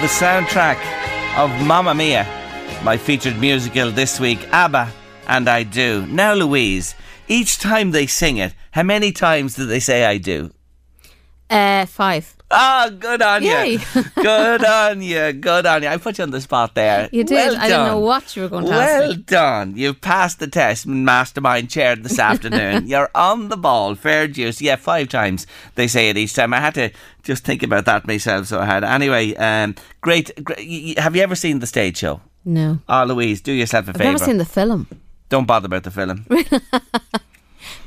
[0.00, 0.76] The soundtrack
[1.38, 2.26] of Mamma Mia,
[2.84, 4.92] my featured musical this week, ABBA
[5.26, 6.04] and I Do.
[6.06, 6.94] Now, Louise,
[7.28, 10.52] each time they sing it, how many times do they say I do?
[11.48, 12.35] Uh, five.
[12.50, 13.80] Ah, good on you.
[14.14, 15.32] good on you.
[15.32, 15.88] Good on you.
[15.88, 17.08] I put you on the spot there.
[17.10, 17.34] You did.
[17.34, 19.00] Well I didn't know what you were going to well ask.
[19.00, 19.76] Well done.
[19.76, 22.86] You've passed the test, mastermind chair this afternoon.
[22.88, 23.94] You're on the ball.
[23.96, 24.60] Fair juice.
[24.60, 26.54] Yeah, five times they say it each time.
[26.54, 26.90] I had to
[27.24, 28.84] just think about that myself, so I had.
[28.84, 30.98] Anyway, um, great, great.
[30.98, 32.20] Have you ever seen the stage show?
[32.44, 32.78] No.
[32.88, 34.04] Oh, Louise, do yourself a favour.
[34.04, 34.86] I've never seen the film.
[35.28, 36.24] Don't bother about the film.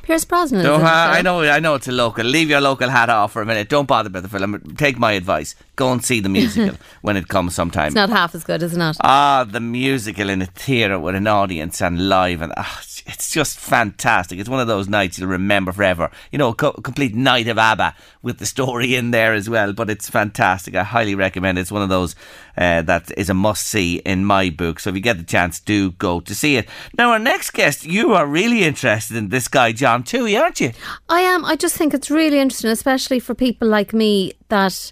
[0.02, 0.64] Pierce Brosnan.
[0.64, 2.26] No, is it, I, I know, I know it's a local.
[2.26, 3.70] Leave your local hat off for a minute.
[3.70, 4.60] Don't bother about the film.
[4.76, 5.56] Take my advice.
[5.76, 7.88] Go and see the musical when it comes sometime.
[7.88, 8.98] It's not half as good, is it not?
[9.02, 12.80] Ah, the musical in a theatre with an audience and live, and ah,
[13.12, 14.40] it's- just fantastic.
[14.40, 16.10] It's one of those nights you'll remember forever.
[16.32, 19.74] You know, a co- complete night of ABBA with the story in there as well.
[19.74, 20.76] But it's fantastic.
[20.76, 21.62] I highly recommend it.
[21.62, 22.16] It's one of those
[22.58, 24.80] uh, that is a must see in my book.
[24.80, 26.68] So if you get the chance, do go to see it.
[26.98, 30.72] Now, our next guest, you are really interested in this guy, John Toohey, aren't you?
[31.08, 31.46] I am.
[31.46, 34.92] I just think it's really interesting, especially for people like me that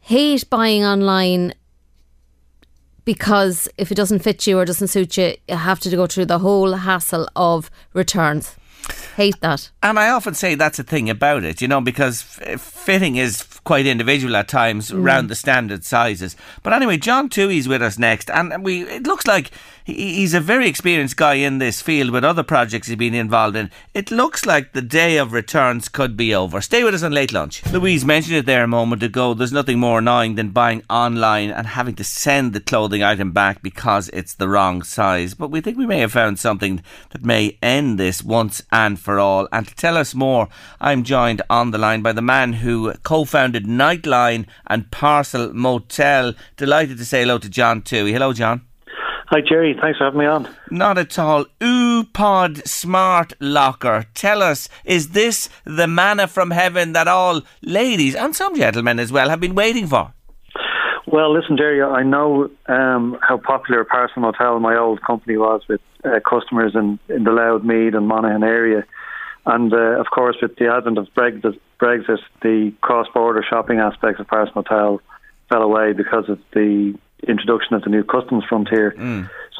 [0.00, 1.54] hate buying online
[3.06, 6.26] because if it doesn't fit you or doesn't suit you, you have to go through
[6.26, 8.56] the whole hassle of returns.
[9.16, 9.70] Hate that.
[9.82, 13.86] And I often say that's a thing about it, you know, because fitting is quite
[13.86, 15.02] individual at times mm.
[15.02, 16.36] around the standard sizes.
[16.62, 19.50] But anyway, John Toohey's with us next, and we it looks like
[19.84, 23.70] he's a very experienced guy in this field with other projects he's been involved in.
[23.94, 26.60] It looks like the day of returns could be over.
[26.60, 27.64] Stay with us on Late Lunch.
[27.72, 29.32] Louise mentioned it there a moment ago.
[29.32, 33.62] There's nothing more annoying than buying online and having to send the clothing item back
[33.62, 35.34] because it's the wrong size.
[35.34, 39.18] But we think we may have found something that may end this once and for
[39.18, 39.48] all.
[39.52, 40.48] And to tell us more,
[40.80, 46.34] I'm joined on the line by the man who co founded Nightline and Parcel Motel.
[46.56, 48.12] Delighted to say hello to John Toohey.
[48.12, 48.62] Hello, John.
[49.28, 49.76] Hi, Jerry.
[49.80, 50.48] Thanks for having me on.
[50.70, 51.46] Not at all.
[51.60, 54.06] UPod Smart Locker.
[54.14, 59.10] Tell us, is this the manna from heaven that all ladies and some gentlemen as
[59.10, 60.12] well have been waiting for?
[61.08, 65.80] Well, listen, Jerry, I know um, how popular Parcel Motel, my old company, was with
[66.06, 68.84] uh, customers in, in the Louth Meath and Monaghan area.
[69.44, 74.20] And uh, of course, with the advent of Brexit, Brexit the cross border shopping aspects
[74.20, 75.00] of Parcel Motel
[75.48, 78.94] fell away because of the introduction of the new customs frontier.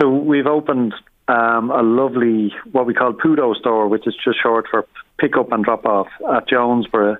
[0.00, 0.94] So we've opened
[1.28, 4.86] um, a lovely, what we call Pudo store, which is just short for
[5.18, 7.16] pick up and drop off at Jonesborough,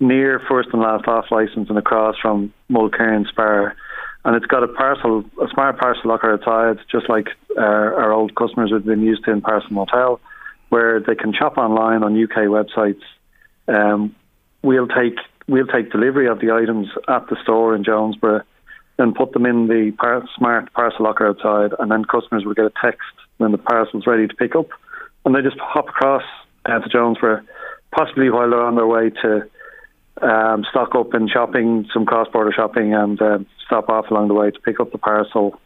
[0.00, 3.76] near first and last off license and across from Mulcairn Spar.
[4.24, 7.28] And it's got a parcel, a smart parcel locker outside, just like
[7.60, 10.20] our, our old customers have been used to in Parcel Motel,
[10.68, 13.02] where they can shop online on UK websites.
[13.68, 14.14] Um,
[14.62, 15.16] we'll take
[15.48, 18.42] we'll take delivery of the items at the store in Jonesborough,
[18.98, 22.66] then put them in the par- smart parcel locker outside, and then customers will get
[22.66, 23.08] a text
[23.38, 24.68] when the parcel's ready to pick up,
[25.24, 26.22] and they just hop across
[26.66, 27.44] uh, to Jonesborough,
[27.96, 29.48] possibly while they're on their way to
[30.22, 34.50] um, stock up in shopping, some cross-border shopping, and uh, stop off along the way
[34.50, 35.60] to pick up the parcel.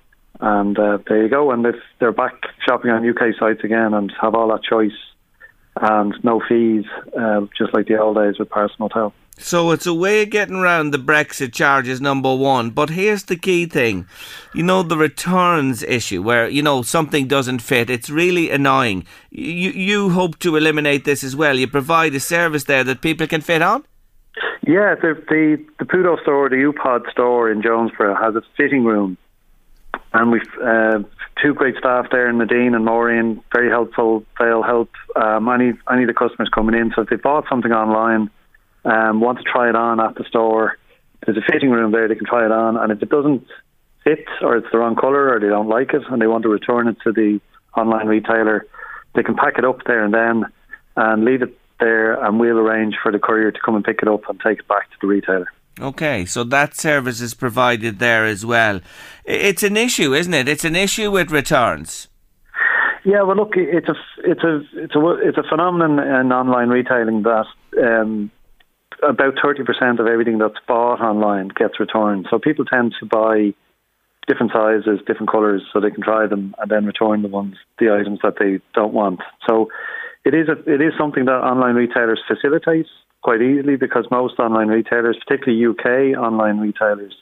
[0.45, 1.51] And uh, there you go.
[1.53, 2.35] And if they're back
[2.69, 4.93] shopping on UK sites again and have all that choice
[5.81, 6.85] and no fees,
[7.19, 9.15] uh, just like the old days with Parcel Motel.
[9.39, 12.71] So it's a way of getting around the Brexit charges, number one.
[12.71, 14.07] But here's the key thing.
[14.55, 17.89] You know, the returns issue where, you know, something doesn't fit.
[17.89, 19.07] It's really annoying.
[19.31, 21.59] You, you hope to eliminate this as well.
[21.59, 23.83] You provide a service there that people can fit on?
[24.67, 29.19] Yeah, the the the Pudo store, the UPod store in Jonesborough, has a fitting room,
[30.13, 31.01] and we've uh,
[31.43, 34.25] two great staff there, in Nadine and Maureen, very helpful.
[34.39, 36.93] They'll help um, any any of the customers coming in.
[36.95, 38.31] So if they bought something online,
[38.85, 40.79] um, want to try it on at the store,
[41.25, 42.09] there's a fitting room there.
[42.09, 43.47] They can try it on, and if it doesn't
[44.05, 46.51] fit or it's the wrong color or they don't like it and they want to
[46.51, 47.41] return it to the
[47.77, 48.67] online retailer,
[49.15, 50.45] they can pack it up there and then
[50.97, 54.09] and leave it there, and we'll arrange for the courier to come and pick it
[54.09, 55.49] up and take it back to the retailer.
[55.81, 58.81] Okay, so that service is provided there as well.
[59.25, 60.49] It's an issue, isn't it?
[60.49, 62.09] It's an issue with returns.
[63.05, 67.23] Yeah, well, look, it's a it's a it's a it's a phenomenon in online retailing
[67.25, 67.47] that
[67.83, 68.31] um,
[69.03, 72.29] about thirty percent of everything that's bought online gets returned.
[72.31, 73.53] So people tend to buy
[74.27, 77.93] different sizes, different colours, so they can try them and then return the ones, the
[77.93, 79.21] items that they don't want.
[79.47, 79.69] So
[80.25, 82.87] it is a, it is something that online retailers facilitate
[83.25, 87.15] quite easily because most online retailers, particularly UK online retailers,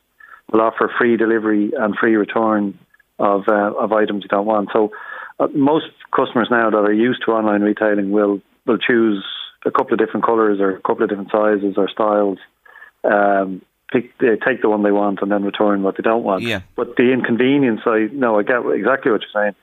[0.53, 2.79] will offer free delivery and free return
[3.19, 4.69] of uh, of items you don't want.
[4.73, 4.91] So
[5.39, 9.25] uh, most customers now that are used to online retailing will will choose
[9.65, 12.39] a couple of different colours or a couple of different sizes or styles.
[13.05, 16.43] Um, pick, they take the one they want and then return what they don't want.
[16.43, 16.63] Yeah.
[16.77, 19.55] But the inconvenience, I no, I get exactly what you're saying.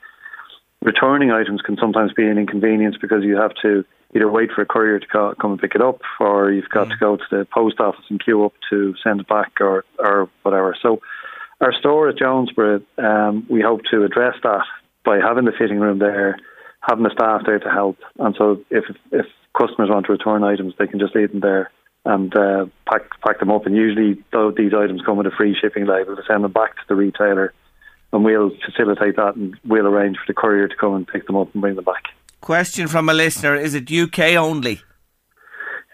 [0.82, 3.84] Returning items can sometimes be an inconvenience because you have to
[4.16, 6.90] either wait for a courier to co- come and pick it up, or you've got
[6.90, 10.30] to go to the post office and queue up to send it back, or or
[10.44, 10.76] whatever.
[10.82, 11.02] So,
[11.62, 14.66] our store at Jonesborough, um, we hope to address that
[15.06, 16.38] by having the fitting room there,
[16.82, 19.26] having the staff there to help, and so if if
[19.58, 21.72] customers want to return items, they can just leave them there
[22.06, 23.66] and uh, pack pack them up.
[23.66, 26.76] And usually, though, these items come with a free shipping label to send them back
[26.76, 27.54] to the retailer,
[28.14, 31.36] and we'll facilitate that and we'll arrange for the courier to come and pick them
[31.36, 32.06] up and bring them back.
[32.42, 34.82] Question from a listener: Is it UK only?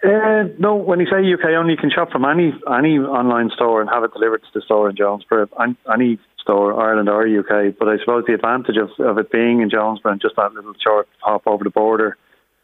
[0.04, 3.80] Uh, no, when you say UK only, you can shop from any any online store
[3.80, 5.48] and have it delivered to the store in Jonesborough,
[5.92, 7.76] any store, Ireland or UK.
[7.76, 10.74] But I suppose the advantage of, of it being in Jonesborough and just that little
[10.82, 12.16] short hop over the border,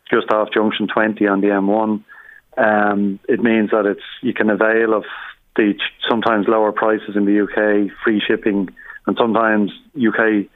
[0.09, 2.05] just off Junction 20 on the M1,
[2.59, 5.05] um, it means that it's you can avail of
[5.57, 5.74] the
[6.09, 8.68] sometimes lower prices in the UK, free shipping,
[9.07, 10.47] and sometimes UK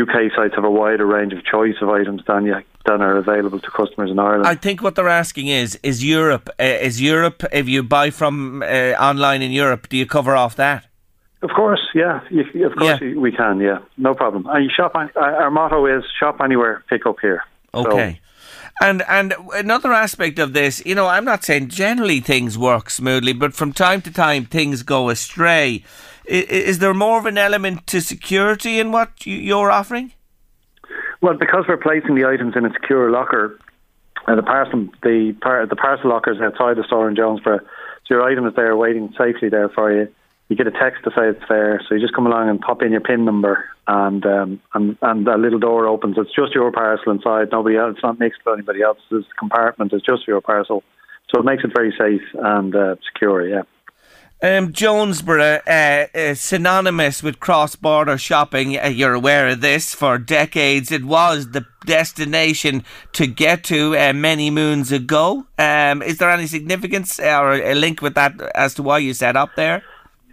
[0.00, 3.60] UK sites have a wider range of choice of items than you, than are available
[3.60, 4.46] to customers in Ireland.
[4.46, 8.62] I think what they're asking is: Is Europe uh, is Europe if you buy from
[8.62, 8.66] uh,
[9.10, 10.86] online in Europe, do you cover off that?
[11.42, 12.20] Of course, yeah.
[12.30, 13.14] You, of course, yeah.
[13.14, 13.60] we can.
[13.60, 14.46] Yeah, no problem.
[14.48, 14.94] And you shop.
[14.94, 17.42] Our motto is shop anywhere, pick up here.
[17.74, 18.20] Okay.
[18.80, 22.90] So, and and another aspect of this, you know, I'm not saying generally things work
[22.90, 25.84] smoothly, but from time to time things go astray.
[26.26, 30.12] Is, there more of an element to security in what you're offering?
[31.20, 33.58] Well, because we're placing the items in a secure locker,
[34.26, 38.14] and uh, the parcel the par, the parcel lockers outside the store in Jonesborough, so
[38.14, 40.08] your item is there waiting safely there for you.
[40.48, 42.82] You get a text to say it's there, so you just come along and pop
[42.82, 46.16] in your PIN number, and um, and and a little door opens.
[46.18, 47.48] It's just your parcel inside.
[47.50, 47.94] Nobody else.
[47.94, 49.92] It's not mixed with anybody else's compartment.
[49.92, 50.84] It's just your parcel,
[51.32, 53.48] so it makes it very safe and uh, secure.
[53.48, 53.62] Yeah.
[54.42, 58.78] Um, Jonesborough, uh, uh, synonymous with cross-border shopping.
[58.78, 59.94] Uh, you're aware of this.
[59.94, 62.84] For decades, it was the destination
[63.14, 65.46] to get to uh, many moons ago.
[65.58, 69.36] Um, is there any significance or a link with that as to why you set
[69.36, 69.82] up there?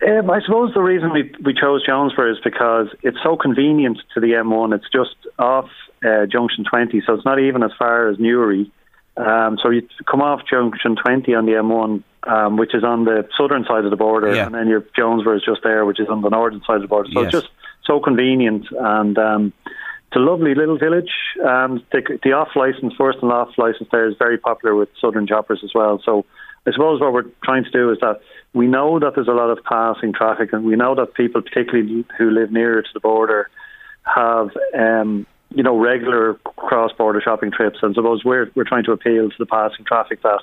[0.05, 4.19] Um, I suppose the reason we we chose Jonesborough is because it's so convenient to
[4.19, 4.75] the M1.
[4.75, 5.69] It's just off
[6.05, 8.69] uh, Junction 20, so it's not even as far as Newry.
[9.15, 13.27] Um, so you come off Junction 20 on the M1 um, which is on the
[13.37, 14.45] southern side of the border, yeah.
[14.45, 16.87] and then your Jonesborough is just there, which is on the northern side of the
[16.87, 17.09] border.
[17.11, 17.33] So yes.
[17.33, 17.53] it's just
[17.85, 21.11] so convenient, and um, it's a lovely little village.
[21.43, 25.27] Um, the, the off license, first and off license, there is very popular with southern
[25.27, 26.01] shoppers as well.
[26.05, 26.25] So
[26.65, 28.21] I suppose what we're trying to do is that
[28.53, 32.05] we know that there's a lot of passing traffic, and we know that people, particularly
[32.17, 33.49] who live nearer to the border,
[34.03, 37.79] have um, you know regular cross-border shopping trips.
[37.81, 40.41] And suppose we're we're trying to appeal to the passing traffic that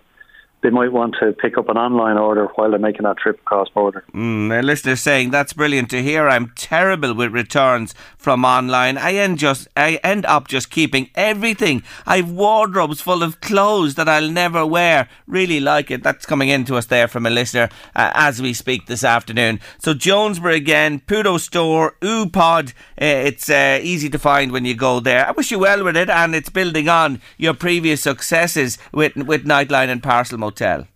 [0.63, 3.69] they might want to pick up an online order while they're making that trip across
[3.71, 4.05] border.
[4.15, 6.29] Mm, a listener saying that's brilliant to hear.
[6.29, 8.99] I'm terrible with returns from online.
[8.99, 11.83] I end just I end up just keeping everything.
[12.07, 15.09] I've wardrobes full of clothes that I'll never wear.
[15.27, 16.03] Really like it.
[16.03, 19.61] That's coming into us there from a listener uh, as we speak this afternoon.
[19.79, 22.71] So Jonesborough again, Pudo Store, Oopod.
[23.01, 25.27] Uh, it's uh, easy to find when you go there.
[25.27, 29.45] I wish you well with it, and it's building on your previous successes with with
[29.45, 30.87] Nightline and Parcel Motel.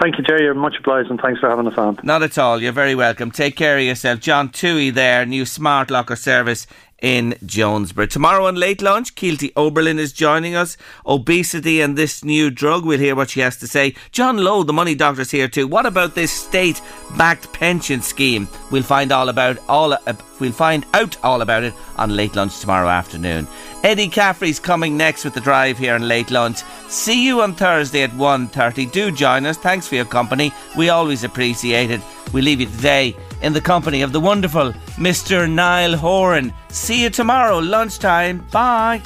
[0.00, 0.44] Thank you, Jerry.
[0.44, 1.98] You're much obliged, and thanks for having us on.
[2.04, 2.62] Not at all.
[2.62, 3.32] You're very welcome.
[3.32, 4.20] Take care of yourself.
[4.20, 6.68] John Toohey there, new smart locker service
[7.02, 8.08] in Jonesborough.
[8.08, 10.76] Tomorrow on Late Lunch, Keelty Oberlin is joining us.
[11.06, 12.84] Obesity and this new drug.
[12.84, 13.94] We'll hear what she has to say.
[14.12, 15.66] John Lowe, the money doctor's here too.
[15.66, 18.46] What about this state-backed pension scheme?
[18.70, 19.94] We'll find all about all.
[19.94, 23.48] Uh, we'll find out all about it on Late Lunch tomorrow afternoon.
[23.82, 26.62] Eddie Caffrey's coming next with the drive here on Late Lunch.
[26.88, 28.92] See you on Thursday at 1.30.
[28.92, 29.56] Do join us.
[29.56, 30.52] Thanks for your company.
[30.76, 32.02] We always appreciate it.
[32.34, 35.50] We leave you today in the company of the wonderful Mr.
[35.50, 36.52] Niall Horan.
[36.68, 38.46] See you tomorrow, lunchtime.
[38.52, 39.02] Bye.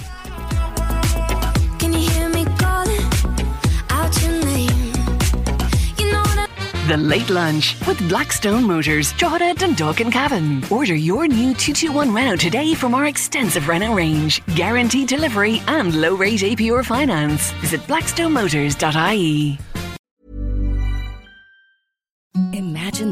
[6.86, 10.62] The Late Lunch with Blackstone Motors, Drogheda, Dundalk and Cavan.
[10.70, 14.44] Order your new 221 Renault today from our extensive Renault range.
[14.54, 17.52] Guaranteed delivery and low rate APR finance.
[17.62, 19.58] Visit blackstonemotors.ie.